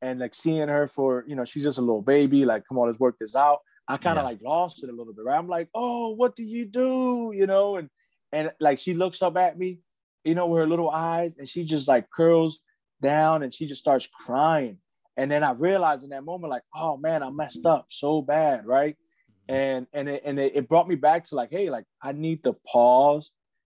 [0.00, 2.88] and like seeing her for, you know, she's just a little baby, like, come on,
[2.88, 3.60] let's work this out.
[3.88, 4.30] I kind of yeah.
[4.30, 5.38] like lost it a little bit, right?
[5.38, 7.32] I'm like, oh, what do you do?
[7.34, 7.88] You know, and,
[8.32, 9.80] and like she looks up at me,
[10.24, 12.60] you know, with her little eyes, and she just like curls
[13.00, 14.78] down and she just starts crying.
[15.16, 18.66] And then I realized in that moment, like, oh man, I messed up so bad,
[18.66, 18.96] right?
[19.50, 19.54] Mm-hmm.
[19.54, 22.44] And and it, and it, it brought me back to like, hey, like I need
[22.44, 23.30] to pause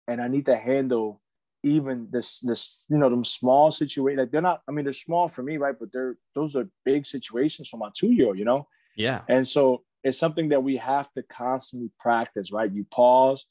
[0.08, 1.22] and I need to handle
[1.64, 4.20] even this this you know them small situations.
[4.20, 5.76] Like they're not, I mean, they're small for me, right?
[5.78, 8.68] But they're those are big situations for my two year old, you know.
[8.96, 9.22] Yeah.
[9.28, 12.72] And so it's something that we have to constantly practice, right?
[12.72, 13.46] You pause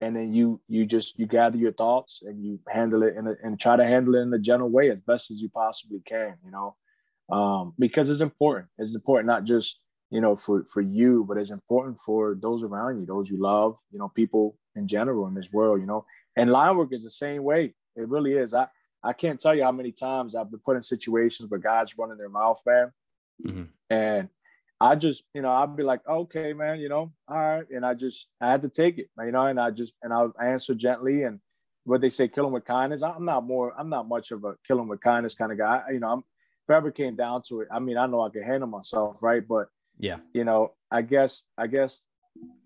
[0.00, 3.34] and then you you just you gather your thoughts and you handle it in a,
[3.44, 6.34] and try to handle it in a gentle way as best as you possibly can
[6.44, 6.76] you know?
[7.30, 8.66] Um, because it's important.
[8.78, 9.78] It's important not just
[10.10, 13.76] you know for for you but it's important for those around you those you love
[13.92, 16.04] you know people in general in this world you know?
[16.36, 17.74] And line work is the same way.
[17.94, 18.52] It really is.
[18.54, 18.66] I
[19.04, 22.18] i can't tell you how many times i've been put in situations where guys running
[22.18, 22.92] their mouth man.
[23.46, 23.62] Mm-hmm.
[23.90, 24.28] and
[24.82, 27.64] I just, you know, I'd be like, okay, man, you know, all right.
[27.70, 30.34] And I just, I had to take it, you know, and I just, and I'll
[30.42, 31.38] answer gently and
[31.84, 33.00] what they say, kill them with kindness.
[33.00, 35.82] I'm not more, I'm not much of a kill them with kindness kind of guy.
[35.92, 38.42] You know, I'm, if ever came down to it, I mean, I know I can
[38.42, 39.46] handle myself, right?
[39.46, 39.68] But
[39.98, 42.04] yeah, you know, I guess, I guess,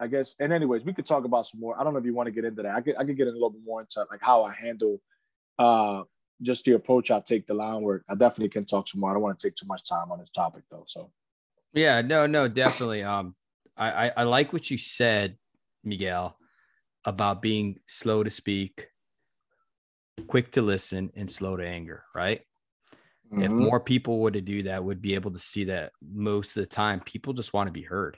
[0.00, 1.78] I guess, and anyways, we could talk about some more.
[1.78, 2.74] I don't know if you want to get into that.
[2.74, 5.02] I could, I could get in a little bit more into like how I handle,
[5.58, 6.04] uh,
[6.40, 8.04] just the approach I take the line work.
[8.08, 9.10] I definitely can talk some more.
[9.10, 10.84] I don't want to take too much time on this topic though.
[10.86, 11.10] So
[11.76, 13.02] yeah, no, no, definitely.
[13.02, 13.34] Um,
[13.76, 15.36] I, I, I like what you said,
[15.84, 16.36] Miguel,
[17.04, 18.88] about being slow to speak,
[20.26, 22.04] quick to listen, and slow to anger.
[22.14, 22.40] Right.
[23.32, 23.42] Mm-hmm.
[23.42, 26.62] If more people were to do that, would be able to see that most of
[26.62, 28.16] the time people just want to be heard.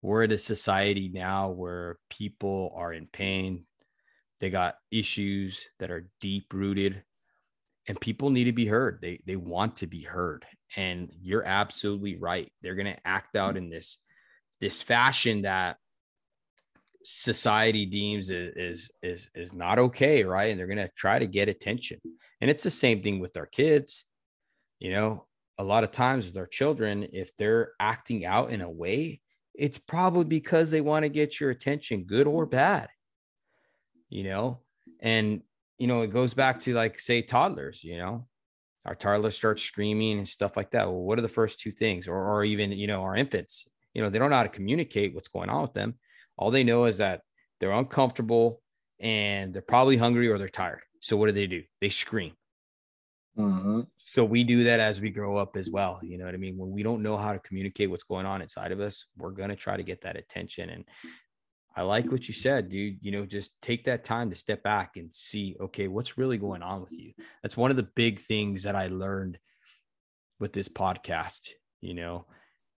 [0.00, 3.66] We're in a society now where people are in pain.
[4.40, 7.04] They got issues that are deep rooted
[7.92, 9.00] and people need to be heard.
[9.02, 10.46] They they want to be heard.
[10.74, 12.50] And you're absolutely right.
[12.62, 13.98] They're going to act out in this
[14.62, 15.76] this fashion that
[17.04, 20.50] society deems is, is is not okay, right?
[20.50, 22.00] And they're going to try to get attention.
[22.40, 24.06] And it's the same thing with our kids.
[24.78, 25.26] You know,
[25.58, 29.20] a lot of times with our children, if they're acting out in a way,
[29.54, 32.88] it's probably because they want to get your attention, good or bad.
[34.08, 34.60] You know,
[34.98, 35.42] and
[35.82, 38.28] you know, it goes back to like say toddlers, you know,
[38.86, 40.86] our toddlers start screaming and stuff like that.
[40.86, 42.06] Well, what are the first two things?
[42.06, 45.12] Or, or even, you know, our infants, you know, they don't know how to communicate
[45.12, 45.94] what's going on with them.
[46.36, 47.22] All they know is that
[47.58, 48.62] they're uncomfortable
[49.00, 50.82] and they're probably hungry or they're tired.
[51.00, 51.64] So what do they do?
[51.80, 52.34] They scream.
[53.36, 53.80] Mm-hmm.
[54.04, 55.98] So we do that as we grow up as well.
[56.04, 56.56] You know what I mean?
[56.56, 59.50] When we don't know how to communicate what's going on inside of us, we're going
[59.50, 60.70] to try to get that attention.
[60.70, 60.84] And
[61.74, 62.98] I like what you said, dude.
[63.00, 66.62] You know, just take that time to step back and see, okay, what's really going
[66.62, 67.12] on with you.
[67.42, 69.38] That's one of the big things that I learned
[70.38, 71.50] with this podcast.
[71.80, 72.26] You know,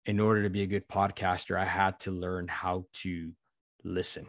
[0.05, 3.31] in order to be a good podcaster, I had to learn how to
[3.83, 4.27] listen.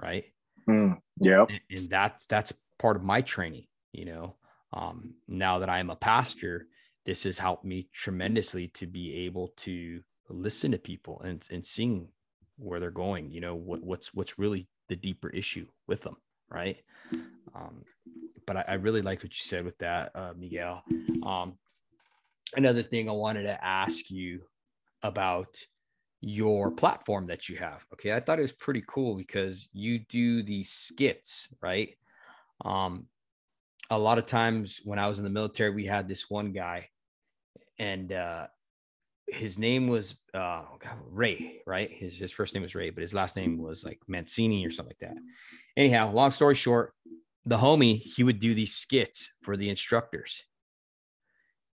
[0.00, 0.24] Right.
[0.68, 1.44] Mm, yeah.
[1.48, 3.66] And, and that's that's part of my training.
[3.92, 4.36] You know,
[4.72, 6.68] um, now that I am a pastor,
[7.04, 10.00] this has helped me tremendously to be able to
[10.30, 12.08] listen to people and and sing
[12.58, 16.16] where they're going you know what, what's what's really the deeper issue with them
[16.50, 16.78] right?
[17.54, 17.84] Um,
[18.46, 20.82] but I, I, really like what you said with that uh, miguel.
[21.22, 21.54] Um,
[22.56, 24.40] another thing i wanted to ask you
[25.02, 25.58] about
[26.20, 28.12] your platform that you have okay?
[28.12, 31.90] I thought it was pretty cool because you do these skits right?
[32.64, 33.06] Um,
[33.90, 36.88] a lot of times when i was in the military we had this one guy
[37.78, 38.48] and uh,
[39.30, 40.62] his name was uh,
[41.10, 41.90] Ray, right?
[41.90, 44.94] His his first name was Ray, but his last name was like Mancini or something
[45.00, 45.20] like that.
[45.76, 46.92] Anyhow, long story short,
[47.44, 50.42] the homie he would do these skits for the instructors,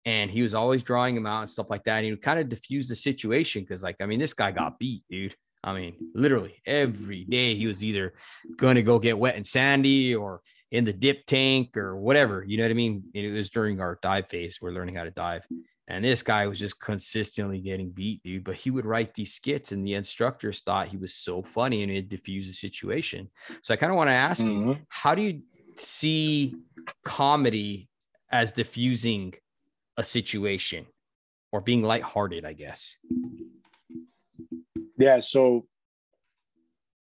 [0.05, 1.97] and he was always drawing them out and stuff like that.
[1.97, 4.79] And he would kind of diffuse the situation because, like, I mean, this guy got
[4.79, 5.35] beat, dude.
[5.63, 8.13] I mean, literally every day he was either
[8.55, 10.41] gonna go get wet and sandy or
[10.71, 12.43] in the dip tank or whatever.
[12.47, 13.03] You know what I mean?
[13.13, 14.59] It was during our dive phase.
[14.61, 15.43] We're learning how to dive.
[15.89, 18.43] And this guy was just consistently getting beat, dude.
[18.43, 21.91] But he would write these skits, and the instructors thought he was so funny and
[21.91, 23.29] it diffused the situation.
[23.63, 24.69] So I kind of want to ask mm-hmm.
[24.69, 25.41] you, how do you
[25.77, 26.55] see
[27.03, 27.89] comedy
[28.31, 29.33] as diffusing
[29.97, 30.85] a situation
[31.51, 32.95] or being lighthearted, I guess?
[34.97, 35.19] Yeah.
[35.21, 35.65] So,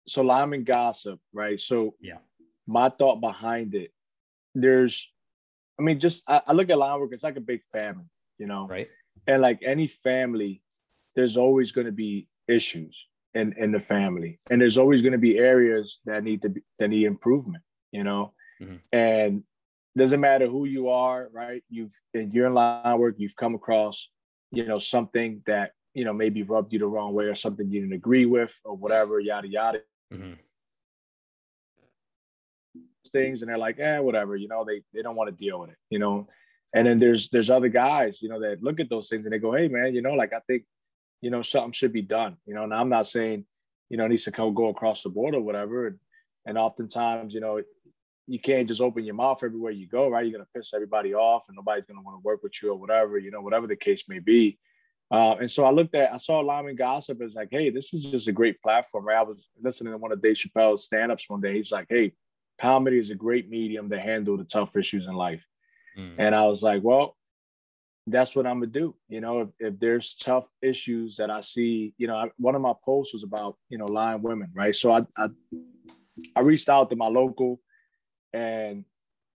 [0.06, 1.60] so Lineman Gossip, right?
[1.60, 2.18] So, yeah,
[2.66, 3.92] my thought behind it,
[4.54, 5.12] there's
[5.80, 8.04] I mean, just I, I look at line work, it's like a big family,
[8.40, 8.66] you know?
[8.66, 8.88] Right.
[9.26, 10.62] And like any family,
[11.14, 12.96] there's always going to be issues
[13.34, 14.40] in, in the family.
[14.50, 17.62] And there's always going to be areas that need to be that need improvement,
[17.92, 18.32] you know?
[18.60, 18.76] Mm-hmm.
[18.92, 19.44] And
[19.96, 21.62] doesn't matter who you are, right?
[21.68, 24.08] You've in your line work, you've come across,
[24.50, 27.80] you know, something that you know maybe rubbed you the wrong way or something you
[27.80, 29.80] didn't agree with or whatever, yada yada.
[30.12, 30.32] Mm-hmm.
[33.12, 35.70] Things and they're like, eh, whatever, you know, they they don't want to deal with
[35.70, 36.28] it, you know.
[36.74, 39.38] And then there's there's other guys, you know, that look at those things and they
[39.38, 40.64] go, hey man, you know, like I think,
[41.20, 42.64] you know, something should be done, you know.
[42.64, 43.44] And I'm not saying,
[43.88, 45.88] you know, needs to come go across the board or whatever.
[45.88, 45.98] And,
[46.46, 47.60] and oftentimes, you know,
[48.26, 50.24] you can't just open your mouth everywhere you go, right?
[50.24, 53.18] You're gonna piss everybody off, and nobody's gonna want to work with you or whatever,
[53.18, 54.58] you know, whatever the case may be.
[55.10, 58.04] Uh, and so I looked at, I saw Lineman Gossip as like, hey, this is
[58.04, 59.18] just a great platform, right?
[59.18, 61.56] I was listening to one of Dave Chappelle's stand-ups one day.
[61.56, 62.12] He's like, hey,
[62.60, 65.44] comedy is a great medium to handle the tough issues in life.
[65.98, 66.14] Mm.
[66.18, 67.16] And I was like, well,
[68.06, 68.94] that's what I'm gonna do.
[69.08, 72.62] You know, if, if there's tough issues that I see, you know, I, one of
[72.62, 74.74] my posts was about, you know, line women, right?
[74.74, 75.26] So I, I,
[76.36, 77.60] I reached out to my local
[78.32, 78.84] and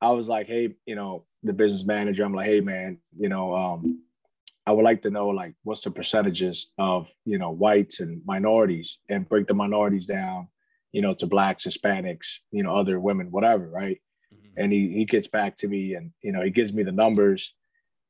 [0.00, 3.54] I was like, hey, you know, the business manager, I'm like, hey, man, you know,
[3.54, 4.02] um,
[4.66, 8.98] I would like to know like what's the percentages of you know whites and minorities,
[9.10, 10.48] and break the minorities down,
[10.92, 14.00] you know, to blacks, Hispanics, you know, other women, whatever, right?
[14.56, 17.54] And he he gets back to me, and you know, he gives me the numbers,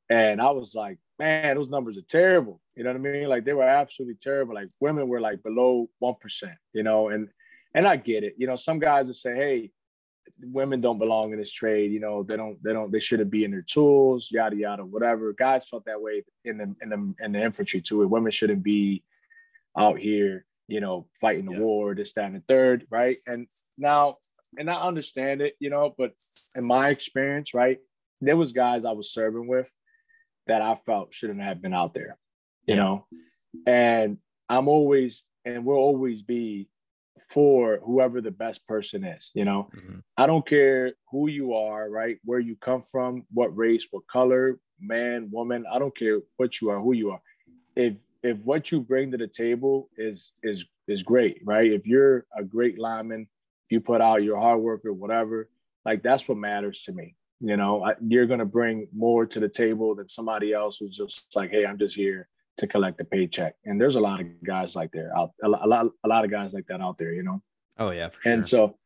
[0.09, 2.61] and I was like, man, those numbers are terrible.
[2.75, 3.27] You know what I mean?
[3.27, 4.53] Like they were absolutely terrible.
[4.53, 7.29] Like women were like below one percent, you know, and
[7.73, 8.35] and I get it.
[8.37, 9.71] You know, some guys would say, hey,
[10.41, 11.91] women don't belong in this trade.
[11.91, 15.33] You know, they don't, they don't, they shouldn't be in their tools, yada yada, whatever.
[15.33, 18.07] Guys felt that way in the in the in the infantry too.
[18.07, 19.03] Women shouldn't be
[19.77, 21.59] out here, you know, fighting the yeah.
[21.59, 23.17] war, this, that, and the third, right?
[23.27, 24.17] And now,
[24.57, 26.13] and I understand it, you know, but
[26.55, 27.79] in my experience, right,
[28.21, 29.69] there was guys I was serving with
[30.47, 32.17] that I felt shouldn't have been out there,
[32.65, 32.81] you yeah.
[32.81, 33.07] know,
[33.65, 34.17] and
[34.49, 36.67] I'm always and will always be
[37.29, 39.31] for whoever the best person is.
[39.33, 39.99] You know, mm-hmm.
[40.17, 42.17] I don't care who you are, right?
[42.23, 45.65] Where you come from, what race, what color, man, woman.
[45.71, 47.21] I don't care what you are, who you are.
[47.75, 51.71] If if what you bring to the table is is is great, right?
[51.71, 53.27] If you're a great lineman,
[53.69, 55.49] you put out your hard work or whatever,
[55.85, 57.15] like that's what matters to me.
[57.41, 61.27] You know, I, you're gonna bring more to the table than somebody else who's just
[61.35, 63.55] like, hey, I'm just here to collect a paycheck.
[63.65, 66.53] And there's a lot of guys like there out a lot, a lot of guys
[66.53, 67.41] like that out there, you know?
[67.77, 68.09] Oh yeah.
[68.23, 68.77] And so,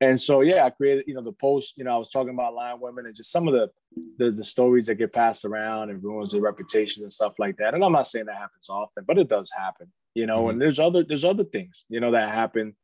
[0.00, 2.54] and so, yeah, I created, you know, the post, you know, I was talking about
[2.54, 3.70] line women and just some of the,
[4.18, 7.72] the, the stories that get passed around and ruins their reputation and stuff like that.
[7.72, 10.50] And I'm not saying that happens often, but it does happen, you know, mm-hmm.
[10.50, 12.74] and there's other, there's other things, you know, that happen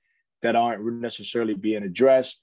[0.42, 2.40] that aren't necessarily being addressed.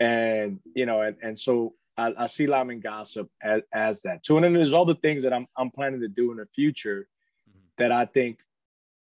[0.00, 4.36] And, you know, and, and so I, I see lineman gossip as, as that too.
[4.36, 7.06] And then there's all the things that I'm, I'm planning to do in the future
[7.48, 7.60] mm-hmm.
[7.78, 8.38] that I think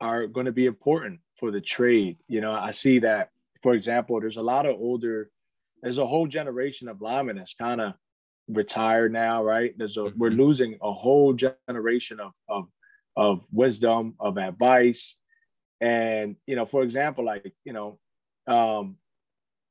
[0.01, 2.19] are going to be important for the trade.
[2.29, 3.31] You know, I see that,
[3.63, 5.31] for example, there's a lot of older,
[5.83, 7.95] there's a whole generation of linemen that's kind of
[8.49, 9.77] retired now, right?
[9.77, 10.19] There's a, mm-hmm.
[10.19, 12.69] we're losing a whole generation of, of,
[13.17, 15.17] of wisdom, of advice.
[15.81, 17.99] And, you know, for example, like, you know,
[18.47, 18.97] um,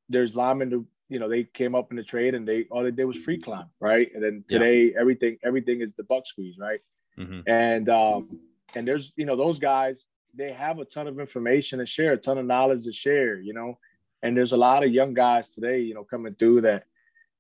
[0.10, 3.06] there's linemen you know, they came up in the trade and they all they did
[3.06, 4.10] was free climb, right?
[4.14, 5.00] And then today yeah.
[5.00, 6.80] everything everything is the buck squeeze, right?
[7.18, 7.42] Mm-hmm.
[7.48, 8.40] And um,
[8.76, 12.18] and there's you know those guys they have a ton of information to share, a
[12.18, 13.78] ton of knowledge to share, you know.
[14.24, 16.86] And there's a lot of young guys today, you know, coming through that,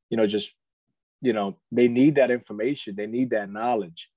[0.10, 0.54] you know, just
[1.22, 4.12] you know they need that information, they need that knowledge,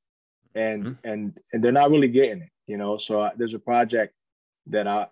[0.55, 1.09] and mm-hmm.
[1.09, 2.99] and and they're not really getting it, you know.
[2.99, 4.15] So uh, there's a project
[4.67, 5.07] that I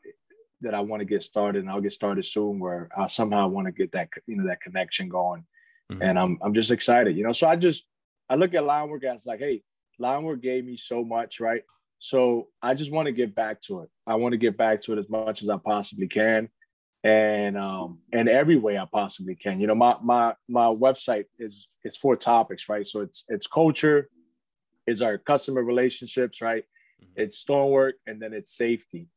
[0.63, 2.59] that I want to get started, and I'll get started soon.
[2.59, 5.45] Where I somehow want to get that you know that connection going,
[5.91, 6.03] mm-hmm.
[6.03, 7.33] and I'm I'm just excited, you know.
[7.33, 7.85] So I just
[8.29, 9.63] I look at line work as like, hey,
[9.99, 11.63] line work gave me so much, right?
[11.99, 13.91] So I just want to get back to it.
[14.07, 16.49] I want to get back to it as much as I possibly can,
[17.05, 19.61] and um and every way I possibly can.
[19.61, 22.87] You know, my my my website is it's four topics, right?
[22.87, 24.09] So it's it's culture,
[24.87, 26.65] is our customer relationships, right?
[27.03, 27.23] Mm-hmm.
[27.23, 29.09] It's storm work, and then it's safety.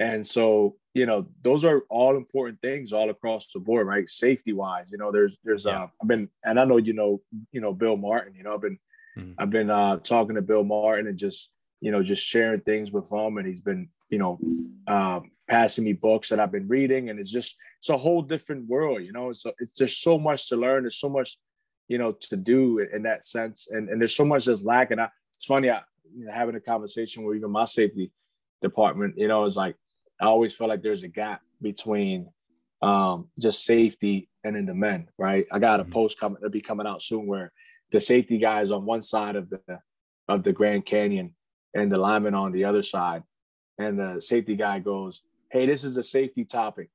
[0.00, 4.08] And so, you know, those are all important things all across the board, right?
[4.08, 5.84] Safety wise, you know, there's, there's, yeah.
[5.84, 7.18] uh, I've been, and I know, you know,
[7.50, 8.78] you know, Bill Martin, you know, I've been,
[9.18, 9.32] mm-hmm.
[9.38, 13.10] I've been uh, talking to Bill Martin and just, you know, just sharing things with
[13.10, 13.38] him.
[13.38, 14.38] And he's been, you know,
[14.86, 17.10] uh, passing me books that I've been reading.
[17.10, 20.48] And it's just, it's a whole different world, you know, it's, it's just so much
[20.48, 20.84] to learn.
[20.84, 21.38] There's so much,
[21.88, 23.66] you know, to do in that sense.
[23.68, 25.00] And, and there's so much that's lacking.
[25.00, 25.82] I, it's funny, I,
[26.16, 28.12] you know, having a conversation with even my safety
[28.62, 29.74] department, you know, it's like,
[30.20, 32.30] I always felt like there's a gap between
[32.82, 35.46] um, just safety and in the men, right?
[35.50, 35.92] I got a mm-hmm.
[35.92, 37.50] post coming, it'll be coming out soon where
[37.90, 39.60] the safety guy is on one side of the
[40.28, 41.34] of the Grand Canyon
[41.74, 43.22] and the lineman on the other side.
[43.78, 46.90] And the safety guy goes, Hey, this is a safety topic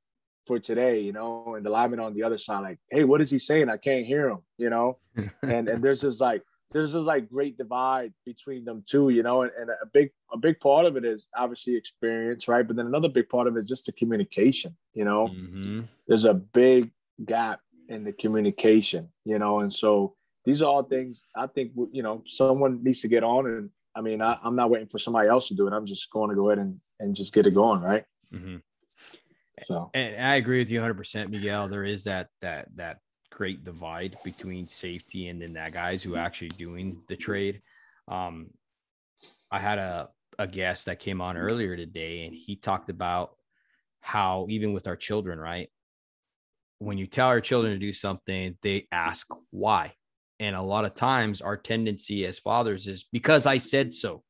[0.46, 3.32] for today, you know, and the lineman on the other side, like, hey, what is
[3.32, 3.70] he saying?
[3.70, 5.00] I can't hear him, you know.
[5.42, 6.44] and and there's this like
[6.74, 10.38] there's this like great divide between them two, you know, and, and a big a
[10.38, 12.66] big part of it is obviously experience, right?
[12.66, 15.28] But then another big part of it is just the communication, you know.
[15.28, 15.82] Mm-hmm.
[16.08, 16.92] There's a big
[17.26, 17.60] gap
[17.90, 20.16] in the communication, you know, and so
[20.46, 24.02] these are all things I think you know someone needs to get on, and I
[24.02, 25.74] mean I, am not waiting for somebody else to do it.
[25.74, 28.04] I'm just going to go ahead and and just get it going, right?
[28.34, 28.58] Mm-hmm.
[29.66, 31.68] So, and I agree with you 100, percent Miguel.
[31.68, 32.98] There is that that that
[33.34, 37.62] great divide between safety and then that guys who are actually doing the trade.
[38.08, 38.52] Um,
[39.52, 40.10] I had a
[40.40, 43.36] a guest that came on earlier today, and he talked about
[44.02, 45.70] how even with our children, right?
[46.80, 49.94] When you tell our children to do something, they ask why.
[50.40, 54.24] And a lot of times, our tendency as fathers is because I said so.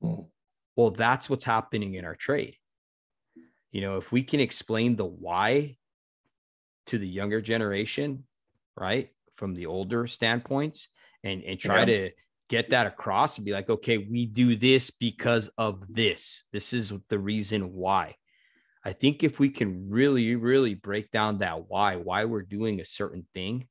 [0.00, 2.56] Well, that's what's happening in our trade
[3.70, 5.76] you know, if we can explain the why
[6.88, 8.24] to the younger generation,
[8.76, 10.88] right, from the older standpoints,
[11.24, 11.84] and and try yeah.
[11.84, 12.10] to
[12.48, 16.44] get that across and be like, okay, we do this because of this.
[16.52, 18.16] This is the reason why.
[18.84, 22.86] I think if we can really, really break down that why, why we're doing a
[22.86, 23.68] certain thing,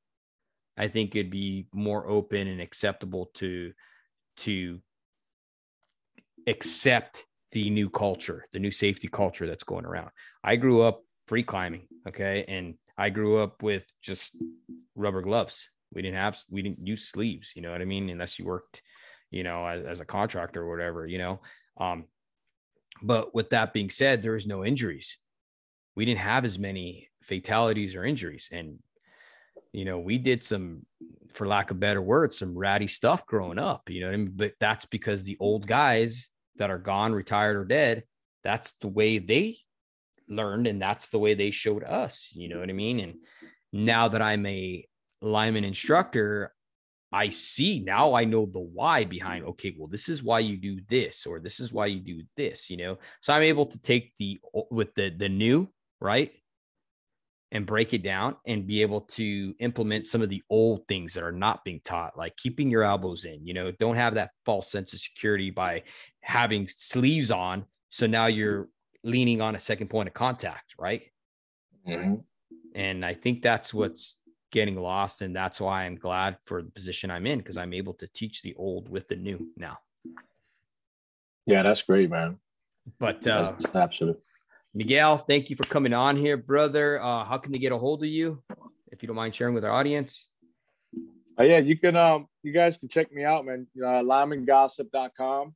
[0.77, 3.73] I think it'd be more open and acceptable to
[4.37, 4.79] to
[6.45, 10.11] accept the new culture, the new safety culture that's going around.
[10.43, 14.35] I grew up free climbing, okay, and I grew up with just
[14.95, 15.69] rubber gloves.
[15.93, 18.81] We didn't have we didn't use sleeves, you know what I mean, unless you worked,
[19.31, 21.41] you know, as, as a contractor or whatever, you know.
[21.77, 22.05] Um,
[23.01, 25.17] but with that being said, there was no injuries.
[25.95, 28.79] We didn't have as many fatalities or injuries, and
[29.71, 30.85] you know, we did some,
[31.33, 33.89] for lack of better words, some ratty stuff growing up.
[33.89, 34.33] You know what I mean?
[34.35, 38.03] But that's because the old guys that are gone, retired, or dead,
[38.43, 39.59] that's the way they
[40.29, 42.29] learned and that's the way they showed us.
[42.33, 42.99] You know what I mean?
[42.99, 43.15] And
[43.71, 44.85] now that I'm a
[45.21, 46.53] lineman instructor,
[47.11, 50.81] I see now I know the why behind, okay, well, this is why you do
[50.89, 52.97] this, or this is why you do this, you know.
[53.21, 55.69] So I'm able to take the with the the new,
[56.01, 56.31] right?
[57.51, 61.23] and break it down and be able to implement some of the old things that
[61.23, 64.69] are not being taught, like keeping your elbows in, you know, don't have that false
[64.69, 65.83] sense of security by
[66.21, 67.65] having sleeves on.
[67.89, 68.37] So now mm-hmm.
[68.37, 68.69] you're
[69.07, 71.03] leaning on a second point of contact, right?
[71.87, 72.15] Mm-hmm.
[72.75, 74.17] And I think that's what's
[74.51, 75.21] getting lost.
[75.21, 78.41] And that's why I'm glad for the position I'm in because I'm able to teach
[78.41, 79.79] the old with the new now.
[81.45, 82.37] Yeah, that's great, man.
[82.99, 84.21] But uh, absolutely
[84.73, 87.01] Miguel, thank you for coming on here, brother.
[87.01, 88.43] Uh, how can they get a hold of you,
[88.91, 90.27] if you don't mind sharing with our audience?
[91.39, 91.95] Uh, yeah, you can.
[91.95, 93.65] Um, you guys can check me out, man.
[93.75, 95.55] Uh, linemangossip.com,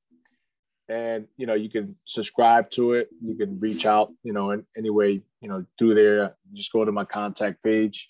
[0.91, 3.09] and you know you can subscribe to it.
[3.23, 6.35] You can reach out, you know, in any way, you know, through there.
[6.53, 8.09] Just go to my contact page.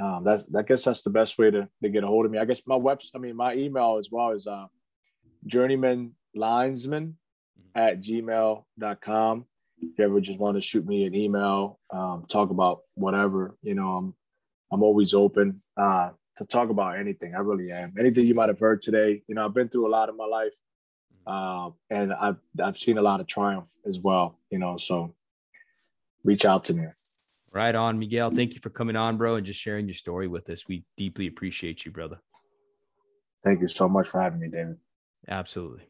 [0.00, 2.38] Um, that's I guess that's the best way to, to get a hold of me.
[2.38, 4.66] I guess my website, I mean, my email as well is uh,
[5.46, 7.16] journeyman linesman
[7.74, 9.46] at gmail.com
[9.92, 13.74] if you ever just want to shoot me an email, um, talk about whatever, you
[13.74, 14.14] know, I'm
[14.72, 17.34] I'm always open uh, to talk about anything.
[17.34, 17.92] I really am.
[17.98, 19.20] Anything you might have heard today.
[19.28, 20.54] You know, I've been through a lot in my life,
[21.26, 24.38] uh, and I've I've seen a lot of triumph as well.
[24.50, 25.14] You know, so
[26.24, 26.86] reach out to me.
[27.54, 28.30] Right on, Miguel.
[28.30, 30.66] Thank you for coming on, bro, and just sharing your story with us.
[30.66, 32.18] We deeply appreciate you, brother.
[33.44, 34.78] Thank you so much for having me, David.
[35.28, 35.84] Absolutely.